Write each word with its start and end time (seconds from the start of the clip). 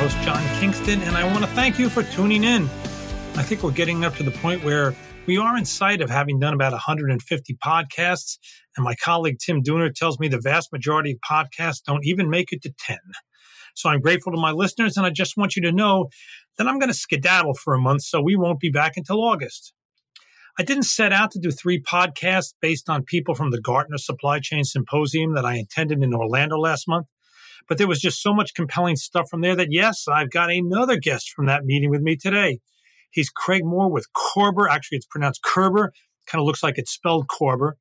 host, 0.00 0.16
John 0.22 0.42
Kingston, 0.58 1.02
and 1.02 1.14
I 1.14 1.30
want 1.30 1.40
to 1.44 1.50
thank 1.50 1.78
you 1.78 1.90
for 1.90 2.02
tuning 2.02 2.42
in. 2.42 2.62
I 3.36 3.42
think 3.42 3.62
we're 3.62 3.70
getting 3.70 4.02
up 4.02 4.14
to 4.14 4.22
the 4.22 4.30
point 4.30 4.64
where 4.64 4.94
we 5.26 5.36
are 5.36 5.58
in 5.58 5.66
sight 5.66 6.00
of 6.00 6.08
having 6.08 6.40
done 6.40 6.54
about 6.54 6.72
150 6.72 7.58
podcasts, 7.62 8.38
and 8.78 8.82
my 8.82 8.94
colleague 8.94 9.36
Tim 9.44 9.62
Dooner 9.62 9.94
tells 9.94 10.18
me 10.18 10.26
the 10.26 10.40
vast 10.40 10.72
majority 10.72 11.10
of 11.10 11.18
podcasts 11.18 11.82
don't 11.84 12.06
even 12.06 12.30
make 12.30 12.50
it 12.50 12.62
to 12.62 12.72
10. 12.78 12.96
So 13.74 13.90
I'm 13.90 14.00
grateful 14.00 14.32
to 14.32 14.40
my 14.40 14.52
listeners, 14.52 14.96
and 14.96 15.04
I 15.04 15.10
just 15.10 15.36
want 15.36 15.54
you 15.54 15.60
to 15.64 15.72
know 15.72 16.08
that 16.56 16.66
I'm 16.66 16.78
going 16.78 16.88
to 16.88 16.94
skedaddle 16.94 17.52
for 17.52 17.74
a 17.74 17.78
month, 17.78 18.00
so 18.00 18.22
we 18.22 18.36
won't 18.36 18.58
be 18.58 18.70
back 18.70 18.96
until 18.96 19.22
August. 19.22 19.74
I 20.58 20.62
didn't 20.62 20.84
set 20.84 21.12
out 21.12 21.30
to 21.32 21.38
do 21.38 21.50
three 21.50 21.78
podcasts 21.78 22.54
based 22.62 22.88
on 22.88 23.04
people 23.04 23.34
from 23.34 23.50
the 23.50 23.60
Gartner 23.60 23.98
Supply 23.98 24.40
Chain 24.40 24.64
Symposium 24.64 25.34
that 25.34 25.44
I 25.44 25.56
attended 25.56 26.02
in 26.02 26.14
Orlando 26.14 26.56
last 26.56 26.88
month. 26.88 27.06
But 27.70 27.78
there 27.78 27.86
was 27.86 28.00
just 28.00 28.20
so 28.20 28.34
much 28.34 28.54
compelling 28.54 28.96
stuff 28.96 29.30
from 29.30 29.42
there 29.42 29.54
that, 29.54 29.68
yes, 29.70 30.06
I've 30.08 30.30
got 30.30 30.50
another 30.50 30.96
guest 30.96 31.30
from 31.30 31.46
that 31.46 31.64
meeting 31.64 31.88
with 31.88 32.02
me 32.02 32.16
today. 32.16 32.58
He's 33.12 33.30
Craig 33.30 33.64
Moore 33.64 33.88
with 33.88 34.12
Corber. 34.12 34.68
Actually, 34.68 34.96
it's 34.96 35.06
pronounced 35.06 35.44
Kerber. 35.44 35.92
Kind 36.26 36.40
of 36.40 36.46
looks 36.46 36.64
like 36.64 36.78
it's 36.78 36.90
spelled 36.90 37.28
Corber. 37.28 37.76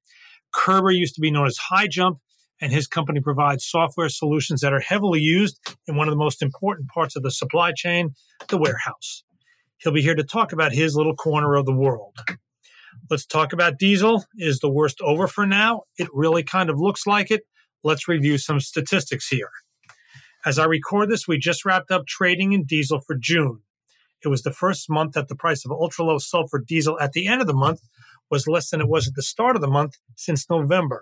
Körber 0.56 0.96
used 0.96 1.16
to 1.16 1.22
be 1.22 1.32
known 1.32 1.48
as 1.48 1.58
HighJump, 1.72 2.20
and 2.62 2.72
his 2.72 2.86
company 2.86 3.20
provides 3.20 3.66
software 3.66 4.10
solutions 4.10 4.62
that 4.62 4.74
are 4.74 4.80
heavily 4.80 5.22
used 5.22 5.60
in 5.88 5.96
one 5.96 6.08
of 6.08 6.12
the 6.12 6.20
most 6.20 6.44
important 6.44 6.90
parts 6.90 7.16
of 7.16 7.24
the 7.24 7.32
supply 7.32 7.72
chain, 7.76 8.12
the 8.48 8.60
warehouse. 8.60 9.24
He'll 9.78 9.92
be 9.92 10.04
here 10.04 10.14
to 10.14 10.24
talk 10.24 10.54
about 10.54 10.72
his 10.72 10.96
little 10.96 11.16
corner 11.16 11.56
of 11.56 11.66
the 11.66 11.76
world. 11.76 12.16
Let's 13.10 13.26
talk 13.26 13.54
about 13.54 13.80
diesel. 13.80 14.24
Is 14.38 14.60
the 14.60 14.70
worst 14.70 15.02
over 15.02 15.28
for 15.28 15.48
now? 15.48 15.82
It 15.98 16.10
really 16.14 16.44
kind 16.44 16.70
of 16.70 16.80
looks 16.80 17.08
like 17.08 17.32
it. 17.32 17.42
Let's 17.84 18.08
review 18.08 18.38
some 18.38 18.60
statistics 18.60 19.28
here. 19.30 19.50
As 20.46 20.58
I 20.58 20.66
record 20.66 21.10
this, 21.10 21.28
we 21.28 21.38
just 21.38 21.66
wrapped 21.66 21.92
up 21.92 22.08
trading 22.08 22.54
in 22.54 22.64
diesel 22.64 23.00
for 23.00 23.16
June. 23.16 23.62
It 24.24 24.30
was 24.30 24.44
the 24.44 24.54
first 24.54 24.90
month 24.90 25.14
that 25.14 25.28
the 25.28 25.36
price 25.36 25.66
of 25.66 25.72
ultra 25.72 26.06
low 26.06 26.18
sulfur 26.18 26.60
diesel 26.60 27.00
at 27.00 27.12
the 27.12 27.28
end 27.28 27.42
of 27.42 27.48
the 27.48 27.54
month 27.54 27.82
was 28.32 28.48
less 28.48 28.70
than 28.70 28.80
it 28.82 28.88
was 28.88 29.08
at 29.08 29.16
the 29.16 29.22
start 29.22 29.56
of 29.56 29.62
the 29.62 29.68
month 29.68 29.98
since 30.16 30.50
November. 30.50 31.02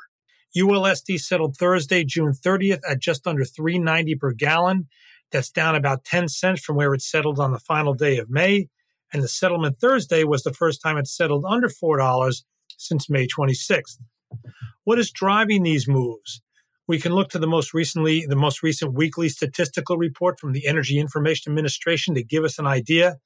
ULSD 0.56 1.20
settled 1.20 1.56
Thursday, 1.56 2.04
June 2.04 2.32
30th 2.32 2.80
at 2.90 3.00
just 3.00 3.28
under 3.28 3.46
390 3.46 4.16
per 4.16 4.32
gallon. 4.32 4.88
That's 5.32 5.52
down 5.52 5.76
about 5.76 6.04
10 6.04 6.30
cents 6.30 6.64
from 6.64 6.78
where 6.78 6.94
it 6.94 7.02
settled 7.02 7.40
on 7.40 7.52
the 7.52 7.60
final 7.60 7.94
day 7.94 8.18
of 8.18 8.30
May. 8.30 8.70
And 9.14 9.22
the 9.22 9.28
settlement 9.28 9.80
Thursday 9.80 10.24
was 10.24 10.44
the 10.44 10.54
first 10.54 10.82
time 10.82 10.98
it 10.98 11.08
settled 11.08 11.46
under 11.48 11.70
$4 11.70 12.44
since 12.78 13.10
May 13.10 13.28
26th. 13.28 14.00
What 14.84 15.00
is 15.00 15.12
driving 15.12 15.64
these 15.64 15.88
moves? 15.88 16.42
We 16.88 17.00
can 17.00 17.12
look 17.12 17.30
to 17.32 17.40
the 17.40 17.48
most 17.48 17.74
recently 17.74 18.26
the 18.26 18.38
most 18.38 18.64
recent 18.64 18.94
weekly 18.94 19.28
statistical 19.28 19.98
report 19.98 20.40
from 20.40 20.54
the 20.54 20.66
Energy 20.66 21.00
Information 21.00 21.52
Administration 21.52 22.16
to 22.16 22.24
give 22.24 22.46
us 22.46 22.60
an 22.60 22.66
idea. 22.66 23.18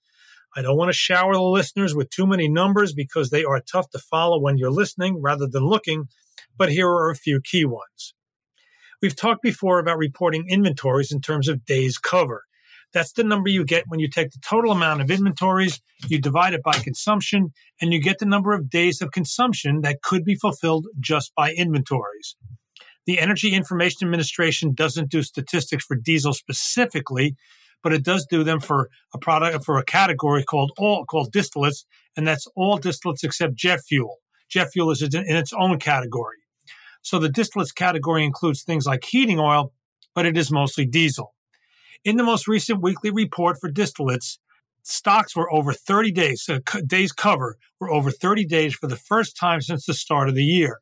I 0.56 0.64
don't 0.64 0.78
want 0.78 0.90
to 0.90 0.98
shower 0.98 1.34
the 1.34 1.44
listeners 1.44 1.94
with 1.94 2.10
too 2.10 2.26
many 2.26 2.50
numbers 2.50 2.92
because 2.92 3.30
they 3.30 3.44
are 3.44 3.62
tough 3.62 3.92
to 3.92 4.00
follow 4.00 4.40
when 4.40 4.58
you're 4.58 4.72
listening 4.72 5.22
rather 5.22 5.48
than 5.48 5.64
looking, 5.64 6.06
but 6.58 6.72
here 6.72 6.90
are 6.90 7.12
a 7.12 7.16
few 7.16 7.40
key 7.40 7.64
ones. 7.64 8.16
We've 9.00 9.16
talked 9.16 9.44
before 9.44 9.78
about 9.78 10.00
reporting 10.00 10.46
inventories 10.50 11.12
in 11.12 11.22
terms 11.22 11.48
of 11.48 11.64
days 11.64 12.00
cover. 12.00 12.46
That's 12.94 13.14
the 13.14 13.24
number 13.24 13.50
you 13.50 13.64
get 13.64 13.86
when 13.88 14.00
you 14.00 14.10
take 14.10 14.32
the 14.32 14.40
total 14.44 14.72
amount 14.72 15.02
of 15.02 15.12
inventories, 15.12 15.82
you 16.08 16.20
divide 16.20 16.56
it 16.56 16.64
by 16.64 16.74
consumption, 16.74 17.54
and 17.80 17.94
you 17.94 18.02
get 18.02 18.18
the 18.18 18.26
number 18.26 18.54
of 18.54 18.72
days 18.72 19.04
of 19.04 19.12
consumption 19.12 19.82
that 19.82 20.02
could 20.02 20.26
be 20.26 20.36
fulfilled 20.36 20.88
just 21.00 21.34
by 21.36 21.54
inventories. 21.54 22.36
The 23.06 23.20
Energy 23.20 23.54
Information 23.54 24.06
Administration 24.06 24.74
doesn't 24.74 25.10
do 25.10 25.24
statistics 25.24 25.86
for 25.86 25.96
diesel 25.96 26.34
specifically, 26.34 27.36
but 27.84 27.94
it 27.94 28.04
does 28.04 28.28
do 28.30 28.44
them 28.44 28.60
for 28.60 28.90
a 29.14 29.18
product 29.18 29.66
for 29.66 29.78
a 29.78 29.84
category 29.84 30.44
called 30.44 30.72
all 30.78 31.06
called 31.06 31.34
distillates, 31.34 31.86
and 32.16 32.28
that's 32.28 32.48
all 32.56 32.80
distillates 32.80 33.24
except 33.24 33.56
jet 33.56 33.82
fuel. 33.88 34.18
Jet 34.50 34.70
fuel 34.72 34.92
is 34.92 35.02
in 35.02 35.36
its 35.36 35.54
own 35.54 35.80
category. 35.80 36.38
So 37.02 37.18
the 37.18 37.30
distillates 37.30 37.74
category 37.74 38.24
includes 38.24 38.64
things 38.64 38.86
like 38.86 39.04
heating 39.04 39.40
oil, 39.40 39.74
but 40.14 40.26
it 40.26 40.38
is 40.38 40.52
mostly 40.52 40.86
diesel. 40.86 41.34
In 42.04 42.18
the 42.18 42.24
most 42.24 42.48
recent 42.48 42.82
weekly 42.82 43.10
report 43.10 43.58
for 43.60 43.72
distillates, 43.72 44.38
stocks 44.84 45.36
were 45.36 45.52
over 45.52 45.74
30 45.74 46.12
days, 46.12 46.44
so 46.44 46.60
days 46.86 47.12
cover 47.12 47.58
were 47.80 47.92
over 47.92 48.12
30 48.12 48.46
days 48.46 48.76
for 48.76 48.88
the 48.88 48.96
first 48.96 49.38
time 49.38 49.62
since 49.62 49.86
the 49.86 49.94
start 49.94 50.30
of 50.30 50.36
the 50.36 50.44
year. 50.44 50.82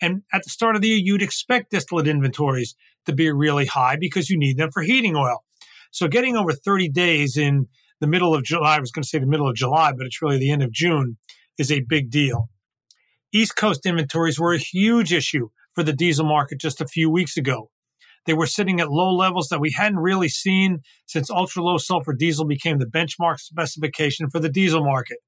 And 0.00 0.22
at 0.32 0.42
the 0.44 0.50
start 0.50 0.76
of 0.76 0.82
the 0.82 0.88
year, 0.88 1.00
you'd 1.02 1.22
expect 1.22 1.70
distillate 1.70 2.08
inventories 2.08 2.74
to 3.06 3.12
be 3.12 3.30
really 3.30 3.66
high 3.66 3.96
because 3.98 4.30
you 4.30 4.38
need 4.38 4.56
them 4.56 4.70
for 4.70 4.82
heating 4.82 5.16
oil. 5.16 5.44
So 5.90 6.08
getting 6.08 6.36
over 6.36 6.52
30 6.52 6.88
days 6.90 7.36
in 7.36 7.66
the 8.00 8.06
middle 8.06 8.34
of 8.34 8.44
July, 8.44 8.76
I 8.76 8.80
was 8.80 8.90
going 8.90 9.02
to 9.02 9.08
say 9.08 9.18
the 9.18 9.26
middle 9.26 9.48
of 9.48 9.56
July, 9.56 9.92
but 9.96 10.06
it's 10.06 10.22
really 10.22 10.38
the 10.38 10.50
end 10.50 10.62
of 10.62 10.72
June, 10.72 11.16
is 11.58 11.72
a 11.72 11.80
big 11.80 12.10
deal. 12.10 12.48
East 13.32 13.56
Coast 13.56 13.84
inventories 13.84 14.38
were 14.38 14.54
a 14.54 14.58
huge 14.58 15.12
issue 15.12 15.48
for 15.74 15.82
the 15.82 15.92
diesel 15.92 16.24
market 16.24 16.60
just 16.60 16.80
a 16.80 16.86
few 16.86 17.10
weeks 17.10 17.36
ago. 17.36 17.70
They 18.26 18.34
were 18.34 18.46
sitting 18.46 18.80
at 18.80 18.90
low 18.90 19.14
levels 19.14 19.48
that 19.48 19.60
we 19.60 19.72
hadn't 19.72 19.98
really 19.98 20.28
seen 20.28 20.80
since 21.06 21.30
ultra 21.30 21.62
low 21.62 21.78
sulfur 21.78 22.12
diesel 22.12 22.46
became 22.46 22.78
the 22.78 22.86
benchmark 22.86 23.38
specification 23.38 24.28
for 24.30 24.38
the 24.38 24.50
diesel 24.50 24.84
market. 24.84 25.18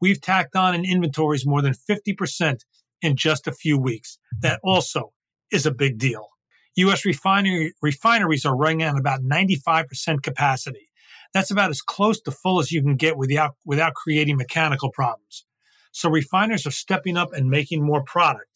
We've 0.00 0.20
tacked 0.20 0.56
on 0.56 0.74
in 0.74 0.84
inventories 0.84 1.46
more 1.46 1.62
than 1.62 1.74
50% 1.74 2.60
in 3.02 3.16
just 3.16 3.46
a 3.46 3.52
few 3.52 3.78
weeks. 3.78 4.18
That 4.40 4.60
also 4.62 5.12
is 5.50 5.66
a 5.66 5.70
big 5.70 5.98
deal. 5.98 6.28
U.S. 6.76 7.04
Refinery, 7.04 7.74
refineries 7.82 8.44
are 8.44 8.56
running 8.56 8.82
at 8.82 8.98
about 8.98 9.22
95% 9.22 10.22
capacity. 10.22 10.88
That's 11.34 11.50
about 11.50 11.70
as 11.70 11.82
close 11.82 12.20
to 12.22 12.30
full 12.30 12.60
as 12.60 12.72
you 12.72 12.82
can 12.82 12.96
get 12.96 13.16
without, 13.16 13.56
without 13.64 13.94
creating 13.94 14.36
mechanical 14.36 14.90
problems. 14.90 15.44
So 15.92 16.08
refiners 16.08 16.66
are 16.66 16.72
stepping 16.72 17.16
up 17.16 17.32
and 17.32 17.50
making 17.50 17.84
more 17.84 18.02
product. 18.02 18.46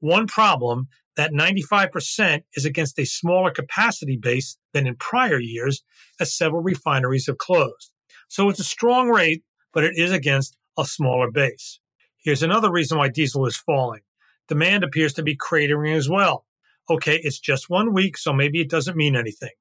One 0.00 0.26
problem 0.26 0.88
that 1.16 1.32
95% 1.32 2.42
is 2.54 2.64
against 2.64 2.98
a 2.98 3.06
smaller 3.06 3.50
capacity 3.50 4.16
base 4.16 4.58
than 4.72 4.86
in 4.86 4.96
prior 4.96 5.40
years, 5.40 5.82
as 6.20 6.36
several 6.36 6.62
refineries 6.62 7.26
have 7.26 7.38
closed. 7.38 7.90
So 8.28 8.48
it's 8.48 8.60
a 8.60 8.64
strong 8.64 9.08
rate, 9.08 9.42
but 9.72 9.84
it 9.84 9.96
is 9.96 10.12
against 10.12 10.56
a 10.78 10.84
smaller 10.84 11.30
base. 11.30 11.80
Here's 12.26 12.42
another 12.42 12.72
reason 12.72 12.98
why 12.98 13.08
diesel 13.08 13.46
is 13.46 13.56
falling. 13.56 14.00
Demand 14.48 14.82
appears 14.82 15.12
to 15.12 15.22
be 15.22 15.36
cratering 15.36 15.96
as 15.96 16.08
well. 16.08 16.44
Okay, 16.90 17.20
it's 17.22 17.38
just 17.38 17.70
one 17.70 17.94
week, 17.94 18.18
so 18.18 18.32
maybe 18.32 18.60
it 18.60 18.68
doesn't 18.68 18.96
mean 18.96 19.14
anything. 19.14 19.52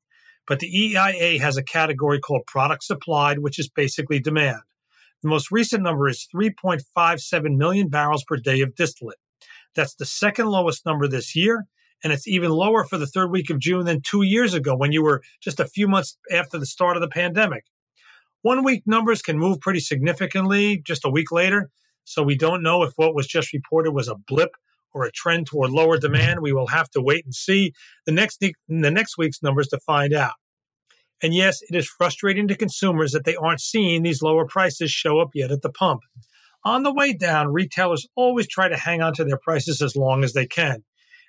But 0.48 0.62
the 0.62 0.76
EIA 0.76 1.40
has 1.40 1.58
a 1.58 1.64
category 1.64 2.20
called 2.20 2.48
product 2.48 2.84
supplied, 2.84 3.38
which 3.38 3.60
is 3.60 3.70
basically 3.70 4.20
demand. 4.20 4.62
The 5.22 5.30
most 5.30 5.52
recent 5.52 5.84
number 5.84 6.10
is 6.10 6.28
3.57 6.36 7.56
million 7.56 7.88
barrels 7.88 8.24
per 8.24 8.38
day 8.38 8.62
of 8.62 8.74
distillate. 8.74 9.20
That's 9.76 9.94
the 9.94 10.06
second 10.06 10.48
lowest 10.48 10.88
number 10.88 11.08
this 11.08 11.36
year, 11.36 11.68
and 12.04 12.12
it's 12.12 12.28
even 12.28 12.50
lower 12.50 12.84
for 12.84 12.98
the 12.98 13.06
third 13.06 13.30
week 13.30 13.52
of 13.52 13.60
June 13.60 13.86
than 13.86 14.02
two 14.02 14.24
years 14.24 14.56
ago 14.56 14.76
when 14.76 14.92
you 14.92 15.04
were 15.04 15.22
just 15.40 15.60
a 15.60 15.68
few 15.68 15.88
months 15.88 16.18
after 16.32 16.58
the 16.58 16.66
start 16.66 16.98
of 16.98 17.02
the 17.02 17.10
pandemic. 17.10 17.66
One 18.42 18.64
week 18.64 18.82
numbers 18.88 19.22
can 19.22 19.38
move 19.38 19.60
pretty 19.60 19.82
significantly 19.82 20.82
just 20.84 21.06
a 21.06 21.12
week 21.12 21.32
later, 21.32 21.70
so 22.06 22.24
we 22.24 22.38
don't 22.38 22.64
know 22.64 22.84
if 22.84 22.94
what 22.96 23.16
was 23.16 23.28
just 23.28 23.52
reported 23.52 23.92
was 23.92 24.08
a 24.08 24.16
blip 24.16 24.52
or 24.94 25.04
a 25.04 25.12
trend 25.12 25.48
toward 25.48 25.72
lower 25.72 25.98
demand. 25.98 26.40
We 26.40 26.54
will 26.54 26.68
have 26.68 26.90
to 26.92 27.02
wait 27.02 27.26
and 27.26 27.36
see 27.36 27.74
the 28.06 28.14
next 28.14 28.40
the 28.40 28.54
next 28.70 29.18
week's 29.18 29.44
numbers 29.44 29.68
to 29.70 29.80
find 29.80 30.14
out. 30.14 30.36
And 31.22 31.34
yes, 31.34 31.62
it 31.62 31.76
is 31.76 31.88
frustrating 31.88 32.48
to 32.48 32.56
consumers 32.56 33.12
that 33.12 33.26
they 33.26 33.36
aren't 33.36 33.62
seeing 33.62 34.04
these 34.04 34.22
lower 34.22 34.46
prices 34.46 34.92
show 34.92 35.20
up 35.20 35.30
yet 35.34 35.52
at 35.52 35.62
the 35.62 35.72
pump. 35.72 36.02
On 36.64 36.84
the 36.84 36.94
way 36.94 37.14
down, 37.14 37.54
retailers 37.54 38.08
always 38.16 38.48
try 38.48 38.68
to 38.68 38.78
hang 38.78 39.02
on 39.02 39.14
to 39.14 39.24
their 39.24 39.38
prices 39.38 39.82
as 39.82 39.96
long 39.96 40.24
as 40.24 40.34
they 40.34 40.48
can. 40.48 40.84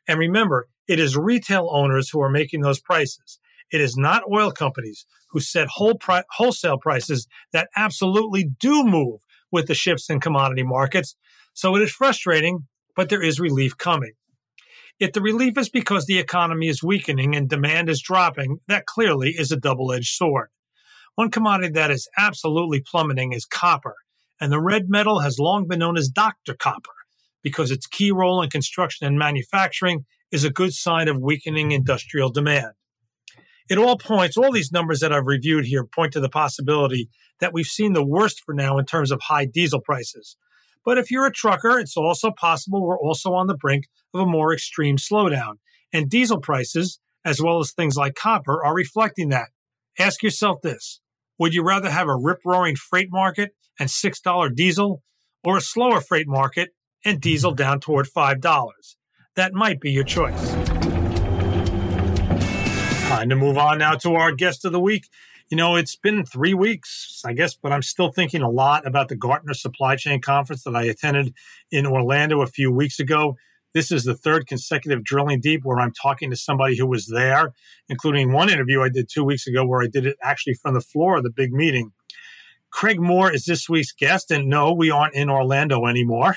And 0.08 0.18
remember, 0.18 0.68
it 0.88 0.98
is 0.98 1.16
retail 1.16 1.68
owners 1.70 2.10
who 2.10 2.20
are 2.20 2.30
making 2.30 2.60
those 2.60 2.80
prices. 2.80 3.38
It 3.72 3.80
is 3.80 3.96
not 3.96 4.22
oil 4.30 4.50
companies 4.50 5.06
who 5.30 5.40
set 5.40 5.68
whole 5.68 5.94
pri- 5.94 6.22
wholesale 6.30 6.78
prices 6.78 7.26
that 7.52 7.68
absolutely 7.76 8.48
do 8.58 8.84
move 8.84 9.20
with 9.50 9.66
the 9.66 9.74
shifts 9.74 10.10
in 10.10 10.20
commodity 10.20 10.62
markets. 10.62 11.16
So 11.54 11.74
it 11.76 11.82
is 11.82 11.90
frustrating, 11.90 12.66
but 12.94 13.08
there 13.08 13.22
is 13.22 13.40
relief 13.40 13.76
coming. 13.76 14.12
If 14.98 15.12
the 15.12 15.20
relief 15.20 15.58
is 15.58 15.68
because 15.68 16.06
the 16.06 16.18
economy 16.18 16.68
is 16.68 16.82
weakening 16.82 17.36
and 17.36 17.48
demand 17.48 17.90
is 17.90 18.00
dropping, 18.00 18.60
that 18.68 18.86
clearly 18.86 19.30
is 19.30 19.52
a 19.52 19.56
double 19.56 19.92
edged 19.92 20.14
sword. 20.14 20.48
One 21.16 21.30
commodity 21.30 21.72
that 21.72 21.90
is 21.90 22.08
absolutely 22.16 22.80
plummeting 22.80 23.32
is 23.32 23.44
copper, 23.44 23.94
and 24.40 24.50
the 24.50 24.60
red 24.60 24.88
metal 24.88 25.20
has 25.20 25.38
long 25.38 25.66
been 25.66 25.78
known 25.78 25.96
as 25.96 26.08
Dr. 26.08 26.54
Copper 26.54 26.92
because 27.42 27.70
its 27.70 27.86
key 27.86 28.10
role 28.10 28.42
in 28.42 28.50
construction 28.50 29.06
and 29.06 29.18
manufacturing 29.18 30.04
is 30.32 30.44
a 30.44 30.50
good 30.50 30.72
sign 30.72 31.08
of 31.08 31.20
weakening 31.20 31.72
industrial 31.72 32.30
demand. 32.30 32.72
It 33.68 33.78
all 33.78 33.98
points, 33.98 34.36
all 34.36 34.52
these 34.52 34.70
numbers 34.70 35.00
that 35.00 35.12
I've 35.12 35.26
reviewed 35.26 35.66
here 35.66 35.84
point 35.84 36.12
to 36.12 36.20
the 36.20 36.28
possibility 36.28 37.08
that 37.40 37.52
we've 37.52 37.66
seen 37.66 37.92
the 37.92 38.04
worst 38.04 38.42
for 38.44 38.54
now 38.54 38.78
in 38.78 38.86
terms 38.86 39.10
of 39.10 39.20
high 39.22 39.44
diesel 39.44 39.80
prices. 39.80 40.36
But 40.84 40.98
if 40.98 41.10
you're 41.10 41.26
a 41.26 41.32
trucker, 41.32 41.80
it's 41.80 41.96
also 41.96 42.30
possible 42.30 42.86
we're 42.86 42.98
also 42.98 43.34
on 43.34 43.48
the 43.48 43.56
brink 43.56 43.88
of 44.14 44.20
a 44.20 44.26
more 44.26 44.54
extreme 44.54 44.96
slowdown. 44.98 45.54
And 45.92 46.08
diesel 46.08 46.40
prices, 46.40 47.00
as 47.24 47.42
well 47.42 47.58
as 47.58 47.72
things 47.72 47.96
like 47.96 48.14
copper, 48.14 48.64
are 48.64 48.74
reflecting 48.74 49.30
that. 49.30 49.48
Ask 49.98 50.22
yourself 50.22 50.62
this 50.62 51.00
Would 51.38 51.54
you 51.54 51.64
rather 51.64 51.90
have 51.90 52.08
a 52.08 52.16
rip 52.16 52.38
roaring 52.44 52.76
freight 52.76 53.08
market 53.10 53.50
and 53.80 53.88
$6 53.88 54.54
diesel, 54.54 55.02
or 55.42 55.56
a 55.56 55.60
slower 55.60 56.00
freight 56.00 56.28
market 56.28 56.70
and 57.04 57.20
diesel 57.20 57.52
down 57.52 57.80
toward 57.80 58.06
$5? 58.06 58.96
That 59.34 59.54
might 59.54 59.80
be 59.80 59.90
your 59.90 60.04
choice. 60.04 60.65
Time 63.16 63.30
to 63.30 63.34
move 63.34 63.56
on 63.56 63.78
now 63.78 63.94
to 63.94 64.14
our 64.16 64.30
guest 64.30 64.66
of 64.66 64.72
the 64.72 64.78
week. 64.78 65.08
You 65.48 65.56
know, 65.56 65.76
it's 65.76 65.96
been 65.96 66.26
three 66.26 66.52
weeks, 66.52 67.22
I 67.24 67.32
guess, 67.32 67.54
but 67.54 67.72
I'm 67.72 67.80
still 67.80 68.12
thinking 68.12 68.42
a 68.42 68.50
lot 68.50 68.86
about 68.86 69.08
the 69.08 69.16
Gartner 69.16 69.54
Supply 69.54 69.96
Chain 69.96 70.20
Conference 70.20 70.64
that 70.64 70.76
I 70.76 70.82
attended 70.82 71.32
in 71.70 71.86
Orlando 71.86 72.42
a 72.42 72.46
few 72.46 72.70
weeks 72.70 73.00
ago. 73.00 73.38
This 73.72 73.90
is 73.90 74.04
the 74.04 74.14
third 74.14 74.46
consecutive 74.46 75.02
Drilling 75.02 75.40
Deep 75.40 75.62
where 75.64 75.80
I'm 75.80 75.94
talking 75.94 76.28
to 76.28 76.36
somebody 76.36 76.76
who 76.76 76.86
was 76.86 77.06
there, 77.06 77.54
including 77.88 78.32
one 78.32 78.50
interview 78.50 78.82
I 78.82 78.90
did 78.90 79.08
two 79.08 79.24
weeks 79.24 79.46
ago 79.46 79.64
where 79.64 79.80
I 79.82 79.86
did 79.86 80.04
it 80.04 80.18
actually 80.22 80.52
from 80.52 80.74
the 80.74 80.82
floor 80.82 81.16
of 81.16 81.22
the 81.22 81.30
big 81.30 81.54
meeting. 81.54 81.92
Craig 82.70 83.00
Moore 83.00 83.32
is 83.32 83.46
this 83.46 83.66
week's 83.66 83.92
guest, 83.92 84.30
and 84.30 84.46
no, 84.46 84.74
we 84.74 84.90
aren't 84.90 85.14
in 85.14 85.30
Orlando 85.30 85.86
anymore 85.86 86.36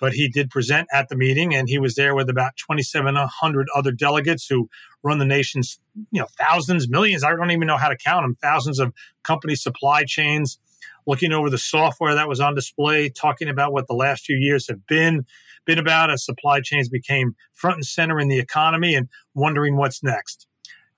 but 0.00 0.14
he 0.14 0.28
did 0.28 0.50
present 0.50 0.88
at 0.92 1.08
the 1.08 1.16
meeting 1.16 1.54
and 1.54 1.68
he 1.68 1.78
was 1.78 1.94
there 1.94 2.14
with 2.14 2.28
about 2.28 2.52
2700 2.56 3.66
other 3.74 3.92
delegates 3.92 4.46
who 4.46 4.68
run 5.06 5.18
the 5.18 5.24
nation's 5.24 5.78
you 6.10 6.20
know 6.20 6.26
thousands 6.38 6.88
millions 6.88 7.22
i 7.22 7.30
don't 7.30 7.50
even 7.50 7.66
know 7.66 7.76
how 7.76 7.88
to 7.88 7.96
count 7.96 8.24
them 8.24 8.36
thousands 8.42 8.78
of 8.78 8.92
company 9.22 9.54
supply 9.54 10.02
chains 10.04 10.58
looking 11.06 11.32
over 11.32 11.48
the 11.48 11.58
software 11.58 12.14
that 12.14 12.28
was 12.28 12.40
on 12.40 12.54
display 12.54 13.08
talking 13.08 13.48
about 13.48 13.72
what 13.72 13.86
the 13.86 13.94
last 13.94 14.24
few 14.24 14.36
years 14.36 14.66
have 14.68 14.84
been 14.86 15.24
been 15.64 15.78
about 15.78 16.10
as 16.10 16.24
supply 16.24 16.60
chains 16.60 16.88
became 16.88 17.34
front 17.52 17.76
and 17.76 17.86
center 17.86 18.18
in 18.18 18.28
the 18.28 18.38
economy 18.38 18.94
and 18.94 19.08
wondering 19.34 19.76
what's 19.76 20.02
next 20.02 20.46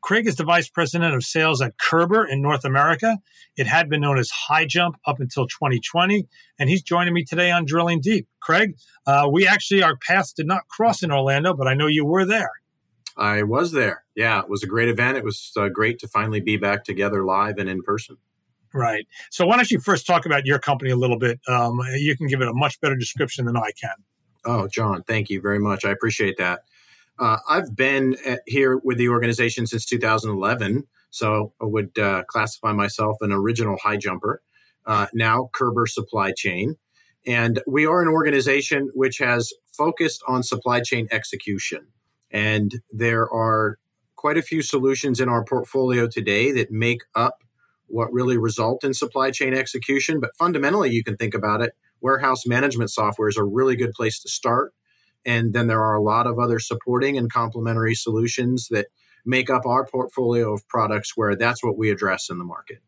Craig 0.01 0.27
is 0.27 0.37
the 0.37 0.45
vice 0.45 0.69
president 0.69 1.15
of 1.15 1.25
sales 1.25 1.61
at 1.61 1.77
Körber 1.77 2.25
in 2.29 2.41
North 2.41 2.65
America. 2.65 3.19
It 3.57 3.67
had 3.67 3.89
been 3.89 4.01
known 4.01 4.19
as 4.19 4.31
HighJump 4.49 4.95
up 5.07 5.19
until 5.19 5.47
2020, 5.47 6.27
and 6.59 6.71
he's 6.71 6.83
joining 6.83 7.15
me 7.15 7.25
today 7.25 7.51
on 7.51 7.65
Drilling 7.65 8.01
Deep. 8.01 8.29
Craig, 8.41 8.77
uh, 9.07 9.29
we 9.31 9.47
actually, 9.47 9.83
our 9.83 9.97
paths 9.97 10.33
did 10.33 10.47
not 10.47 10.69
cross 10.69 11.03
in 11.03 11.11
Orlando, 11.11 11.53
but 11.53 11.67
I 11.67 11.75
know 11.75 11.89
you 11.89 12.07
were 12.07 12.25
there. 12.25 12.53
I 13.19 13.43
was 13.43 13.73
there. 13.73 14.05
Yeah, 14.15 14.41
it 14.41 14.49
was 14.49 14.63
a 14.63 14.67
great 14.67 14.89
event. 14.89 15.19
It 15.19 15.25
was 15.25 15.53
uh, 15.57 15.69
great 15.69 15.99
to 16.01 16.09
finally 16.09 16.41
be 16.41 16.57
back 16.57 16.85
together 16.85 17.25
live 17.25 17.59
and 17.59 17.69
in 17.69 17.83
person. 17.83 18.17
Right. 18.73 19.07
So, 19.31 19.47
why 19.47 19.57
don't 19.57 19.71
you 19.71 19.81
first 19.81 20.07
talk 20.07 20.27
about 20.27 20.47
your 20.47 20.59
company 20.59 20.91
a 20.91 20.97
little 20.97 21.19
bit? 21.19 21.41
Um, 21.49 21.81
you 21.97 22.17
can 22.17 22.27
give 22.27 22.41
it 22.41 22.49
a 22.49 22.55
much 22.55 22.81
better 22.81 22.97
description 22.97 23.47
than 23.47 23.57
I 23.57 23.71
can. 23.81 23.95
Oh, 24.45 24.69
John, 24.69 25.03
thank 25.03 25.31
you 25.31 25.41
very 25.41 25.59
much. 25.59 25.85
I 25.85 25.91
appreciate 25.91 26.37
that. 26.39 26.61
Uh, 27.19 27.39
I've 27.49 27.75
been 27.75 28.17
at, 28.25 28.43
here 28.47 28.79
with 28.79 28.99
the 28.99 29.09
organization 29.09 29.67
since 29.67 29.85
2011, 29.85 30.87
so 31.11 31.53
I 31.61 31.65
would 31.65 31.99
uh, 31.99 32.23
classify 32.29 32.73
myself 32.73 33.17
an 33.21 33.33
original 33.33 33.77
high 33.83 33.97
jumper. 33.97 34.43
Uh, 34.87 35.07
now, 35.13 35.51
Körber 35.55 35.89
Supply 35.89 36.33
Chain. 36.33 36.77
And 37.27 37.61
we 37.67 37.85
are 37.85 38.01
an 38.01 38.09
organization 38.09 38.91
which 38.95 39.19
has 39.19 39.53
focused 39.77 40.23
on 40.27 40.43
supply 40.43 40.81
chain 40.81 41.09
execution. 41.11 41.89
And 42.31 42.81
there 42.91 43.31
are 43.31 43.79
quite 44.17 44.37
a 44.37 44.43
few 44.43 44.63
solutions 44.63 45.21
in 45.21 45.29
our 45.29 45.45
portfolio 45.45 46.07
today 46.07 46.53
that 46.53 46.71
make 46.71 47.03
up 47.15 47.45
what 47.87 48.13
really 48.13 48.37
result 48.37 48.85
in 48.85 48.93
supply 48.93 49.31
chain 49.31 49.55
execution. 49.55 50.21
But 50.21 50.37
fundamentally, 50.37 50.91
you 50.91 51.03
can 51.03 51.17
think 51.17 51.35
about 51.35 51.63
it 51.63 51.73
warehouse 52.01 52.47
management 52.47 52.91
software 52.91 53.29
is 53.29 53.37
a 53.37 53.43
really 53.43 53.75
good 53.75 53.93
place 53.93 54.21
to 54.21 54.29
start 54.29 54.73
and 55.29 55.53
then 55.53 55.67
there 55.67 55.85
are 55.85 55.95
a 55.95 56.03
lot 56.03 56.27
of 56.27 56.39
other 56.39 56.59
supporting 56.59 57.19
and 57.19 57.31
complementary 57.31 57.95
solutions 57.95 58.69
that 58.71 58.87
make 59.27 59.51
up 59.51 59.67
our 59.67 59.85
portfolio 59.85 60.55
of 60.55 60.67
products 60.69 61.17
where 61.17 61.37
that's 61.37 61.63
what 61.63 61.77
we 61.77 61.91
address 61.91 62.31
in 62.31 62.39
the 62.39 62.45
market. 62.45 62.79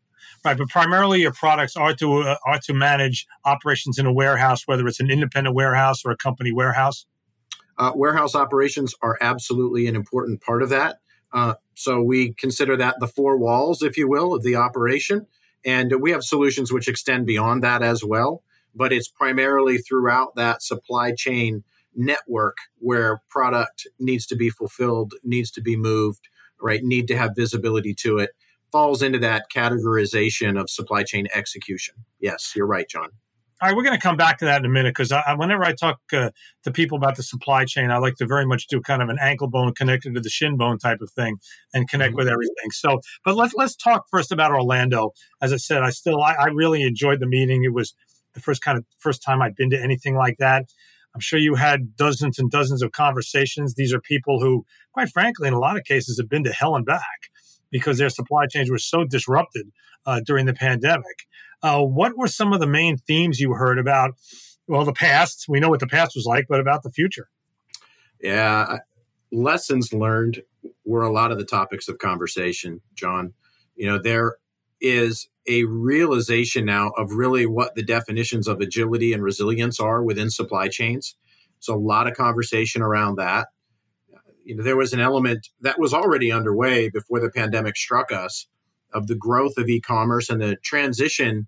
Right, 0.43 0.57
but 0.57 0.69
primarily 0.69 1.21
your 1.21 1.33
products 1.33 1.75
are 1.75 1.93
to 1.95 2.21
uh, 2.21 2.35
are 2.47 2.57
to 2.59 2.73
manage 2.73 3.27
operations 3.45 3.99
in 3.99 4.07
a 4.07 4.13
warehouse, 4.13 4.63
whether 4.65 4.87
it's 4.87 4.99
an 4.99 5.11
independent 5.11 5.55
warehouse 5.55 6.03
or 6.03 6.11
a 6.11 6.17
company 6.17 6.51
warehouse. 6.51 7.05
Uh, 7.81 7.91
warehouse 7.95 8.35
operations 8.35 8.93
are 9.01 9.17
absolutely 9.21 9.87
an 9.87 9.95
important 9.95 10.39
part 10.39 10.61
of 10.61 10.69
that. 10.69 10.99
Uh, 11.33 11.55
so 11.73 11.99
we 11.99 12.31
consider 12.35 12.77
that 12.77 12.99
the 12.99 13.07
four 13.07 13.39
walls, 13.39 13.81
if 13.81 13.97
you 13.97 14.07
will, 14.07 14.35
of 14.35 14.43
the 14.43 14.55
operation, 14.55 15.25
and 15.65 15.91
we 15.99 16.11
have 16.11 16.23
solutions 16.23 16.71
which 16.71 16.87
extend 16.87 17.25
beyond 17.25 17.63
that 17.63 17.81
as 17.81 18.03
well. 18.03 18.43
But 18.75 18.93
it's 18.93 19.07
primarily 19.07 19.79
throughout 19.79 20.35
that 20.35 20.61
supply 20.61 21.13
chain 21.13 21.63
network 21.95 22.57
where 22.77 23.23
product 23.31 23.87
needs 23.99 24.27
to 24.27 24.35
be 24.35 24.51
fulfilled, 24.51 25.15
needs 25.23 25.49
to 25.49 25.61
be 25.61 25.75
moved, 25.75 26.29
right? 26.61 26.83
Need 26.83 27.07
to 27.07 27.17
have 27.17 27.31
visibility 27.35 27.95
to 27.95 28.19
it. 28.19 28.29
Falls 28.71 29.01
into 29.01 29.17
that 29.19 29.47
categorization 29.53 30.59
of 30.59 30.69
supply 30.69 31.01
chain 31.01 31.27
execution. 31.33 31.95
Yes, 32.19 32.53
you're 32.55 32.67
right, 32.67 32.87
John. 32.87 33.09
All 33.61 33.67
right, 33.67 33.77
we're 33.77 33.83
going 33.83 33.95
to 33.95 34.01
come 34.01 34.17
back 34.17 34.39
to 34.39 34.45
that 34.45 34.61
in 34.61 34.65
a 34.65 34.69
minute 34.69 34.95
because 34.95 35.13
whenever 35.35 35.63
I 35.63 35.73
talk 35.73 35.99
uh, 36.13 36.31
to 36.63 36.71
people 36.71 36.97
about 36.97 37.15
the 37.15 37.21
supply 37.21 37.63
chain, 37.63 37.91
I 37.91 37.99
like 37.99 38.15
to 38.15 38.25
very 38.25 38.47
much 38.47 38.65
do 38.65 38.81
kind 38.81 39.03
of 39.03 39.09
an 39.09 39.19
ankle 39.21 39.47
bone 39.47 39.75
connected 39.75 40.15
to 40.15 40.19
the 40.19 40.31
shin 40.31 40.57
bone 40.57 40.79
type 40.79 40.99
of 40.99 41.11
thing 41.11 41.37
and 41.71 41.87
connect 41.87 42.13
mm-hmm. 42.13 42.17
with 42.17 42.27
everything. 42.27 42.71
So, 42.71 43.01
but 43.23 43.35
let's 43.35 43.53
let's 43.53 43.75
talk 43.75 44.05
first 44.09 44.31
about 44.31 44.49
Orlando. 44.51 45.11
As 45.43 45.53
I 45.53 45.57
said, 45.57 45.83
I 45.83 45.91
still 45.91 46.23
I, 46.23 46.33
I 46.33 46.45
really 46.47 46.81
enjoyed 46.81 47.19
the 47.19 47.27
meeting. 47.27 47.63
It 47.63 47.71
was 47.71 47.93
the 48.33 48.39
first 48.39 48.63
kind 48.63 48.79
of 48.79 48.85
first 48.97 49.21
time 49.21 49.43
I'd 49.43 49.55
been 49.55 49.69
to 49.69 49.79
anything 49.79 50.15
like 50.15 50.37
that. 50.39 50.65
I'm 51.13 51.21
sure 51.21 51.37
you 51.37 51.53
had 51.53 51.95
dozens 51.95 52.39
and 52.39 52.49
dozens 52.49 52.81
of 52.81 52.93
conversations. 52.93 53.75
These 53.75 53.93
are 53.93 54.01
people 54.01 54.39
who, 54.39 54.65
quite 54.91 55.09
frankly, 55.09 55.47
in 55.47 55.53
a 55.53 55.59
lot 55.59 55.77
of 55.77 55.83
cases, 55.83 56.17
have 56.17 56.29
been 56.29 56.45
to 56.45 56.51
hell 56.51 56.75
and 56.75 56.85
back 56.85 57.29
because 57.69 57.99
their 57.99 58.09
supply 58.09 58.47
chains 58.47 58.71
were 58.71 58.79
so 58.79 59.03
disrupted 59.03 59.67
uh, 60.07 60.19
during 60.25 60.47
the 60.47 60.53
pandemic. 60.53 61.27
Uh, 61.63 61.81
what 61.81 62.17
were 62.17 62.27
some 62.27 62.53
of 62.53 62.59
the 62.59 62.67
main 62.67 62.97
themes 62.97 63.39
you 63.39 63.53
heard 63.53 63.77
about? 63.77 64.11
Well, 64.67 64.85
the 64.85 64.93
past, 64.93 65.45
we 65.47 65.59
know 65.59 65.69
what 65.69 65.79
the 65.79 65.87
past 65.87 66.13
was 66.15 66.25
like, 66.25 66.45
but 66.47 66.59
about 66.59 66.83
the 66.83 66.91
future. 66.91 67.29
Yeah, 68.21 68.77
lessons 69.31 69.93
learned 69.93 70.43
were 70.85 71.03
a 71.03 71.11
lot 71.11 71.31
of 71.31 71.37
the 71.37 71.45
topics 71.45 71.87
of 71.87 71.97
conversation, 71.97 72.81
John. 72.95 73.33
You 73.75 73.87
know, 73.87 74.01
there 74.01 74.37
is 74.79 75.27
a 75.47 75.63
realization 75.65 76.65
now 76.65 76.89
of 76.97 77.13
really 77.13 77.45
what 77.45 77.75
the 77.75 77.83
definitions 77.83 78.47
of 78.47 78.59
agility 78.59 79.13
and 79.13 79.23
resilience 79.23 79.79
are 79.79 80.03
within 80.03 80.29
supply 80.29 80.67
chains. 80.67 81.15
So 81.59 81.75
a 81.75 81.77
lot 81.77 82.07
of 82.07 82.15
conversation 82.15 82.81
around 82.81 83.15
that. 83.17 83.47
You 84.43 84.55
know, 84.55 84.63
there 84.63 84.77
was 84.77 84.93
an 84.93 84.99
element 84.99 85.49
that 85.61 85.79
was 85.79 85.93
already 85.93 86.31
underway 86.31 86.89
before 86.89 87.19
the 87.19 87.29
pandemic 87.29 87.77
struck 87.77 88.11
us 88.11 88.47
of 88.93 89.07
the 89.07 89.15
growth 89.15 89.53
of 89.57 89.69
e-commerce 89.69 90.29
and 90.29 90.41
the 90.41 90.55
transition 90.57 91.47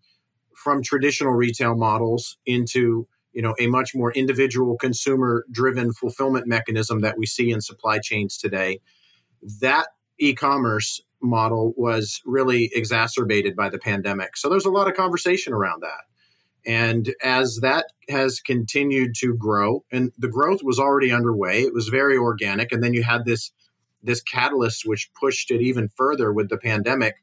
from 0.55 0.81
traditional 0.81 1.33
retail 1.33 1.75
models 1.75 2.37
into 2.45 3.07
you 3.33 3.41
know 3.41 3.55
a 3.59 3.67
much 3.67 3.93
more 3.95 4.11
individual 4.13 4.77
consumer 4.77 5.45
driven 5.51 5.91
fulfillment 5.93 6.47
mechanism 6.47 7.01
that 7.01 7.17
we 7.17 7.25
see 7.25 7.51
in 7.51 7.61
supply 7.61 7.99
chains 7.99 8.37
today 8.37 8.79
that 9.59 9.87
e-commerce 10.19 11.01
model 11.21 11.73
was 11.77 12.21
really 12.25 12.69
exacerbated 12.73 13.55
by 13.55 13.69
the 13.69 13.79
pandemic. 13.79 14.37
So 14.37 14.49
there's 14.49 14.65
a 14.65 14.71
lot 14.71 14.87
of 14.87 14.95
conversation 14.95 15.53
around 15.53 15.81
that. 15.81 16.01
And 16.65 17.13
as 17.23 17.59
that 17.61 17.87
has 18.09 18.39
continued 18.39 19.15
to 19.19 19.35
grow, 19.35 19.83
and 19.91 20.11
the 20.17 20.29
growth 20.29 20.61
was 20.63 20.79
already 20.79 21.11
underway, 21.11 21.61
it 21.61 21.73
was 21.73 21.89
very 21.89 22.17
organic. 22.17 22.71
And 22.71 22.83
then 22.83 22.93
you 22.93 23.03
had 23.03 23.25
this 23.25 23.51
this 24.05 24.21
catalyst 24.21 24.85
which 24.85 25.09
pushed 25.17 25.49
it 25.49 25.61
even 25.61 25.87
further 25.95 26.33
with 26.33 26.49
the 26.49 26.57
pandemic, 26.57 27.15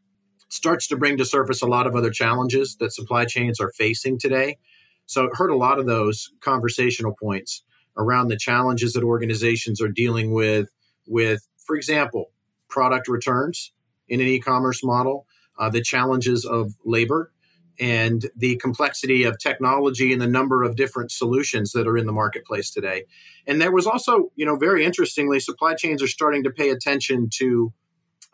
starts 0.51 0.87
to 0.89 0.97
bring 0.97 1.17
to 1.17 1.25
surface 1.25 1.63
a 1.63 1.67
lot 1.67 1.87
of 1.87 1.95
other 1.97 2.11
challenges 2.11 2.77
that 2.77 2.93
supply 2.93 3.25
chains 3.25 3.61
are 3.61 3.73
facing 3.73 4.19
today. 4.19 4.59
So 5.07 5.31
heard 5.33 5.51
a 5.51 5.57
lot 5.57 5.79
of 5.79 5.87
those 5.87 6.31
conversational 6.41 7.15
points 7.19 7.63
around 7.97 8.29
the 8.29 8.37
challenges 8.37 8.93
that 8.93 9.03
organizations 9.03 9.81
are 9.81 9.89
dealing 9.89 10.33
with, 10.33 10.69
with, 11.07 11.47
for 11.65 11.77
example, 11.77 12.31
product 12.69 13.09
returns 13.09 13.73
in 14.09 14.21
an 14.21 14.27
e-commerce 14.27 14.85
model, 14.85 15.27
uh, 15.59 15.71
the 15.71 15.83
challenges 15.83 16.45
of 16.45 16.75
labor, 16.85 17.33
and 17.79 18.29
the 18.37 18.57
complexity 18.57 19.25
of 19.25 19.39
technology 19.39 20.13
and 20.13 20.21
the 20.21 20.27
number 20.27 20.63
of 20.63 20.77
different 20.77 21.11
solutions 21.11 21.73
that 21.73 21.89
are 21.89 21.97
in 21.97 22.07
the 22.07 22.13
marketplace 22.13 22.71
today. 22.71 23.05
And 23.47 23.61
there 23.61 23.73
was 23.73 23.87
also, 23.87 24.31
you 24.37 24.45
know, 24.45 24.57
very 24.57 24.85
interestingly, 24.85 25.41
supply 25.41 25.75
chains 25.75 26.03
are 26.03 26.09
starting 26.09 26.45
to 26.45 26.51
pay 26.51 26.69
attention 26.69 27.31
to 27.35 27.73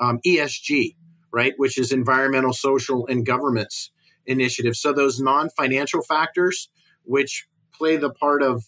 um, 0.00 0.18
ESG, 0.26 0.96
right, 1.36 1.52
which 1.58 1.76
is 1.76 1.92
environmental, 1.92 2.54
social, 2.54 3.06
and 3.06 3.26
governments 3.26 3.90
initiatives. 4.24 4.80
So 4.80 4.94
those 4.94 5.20
non-financial 5.20 6.00
factors, 6.02 6.70
which 7.04 7.46
play 7.74 7.96
the 7.96 8.10
part 8.10 8.42
of 8.42 8.64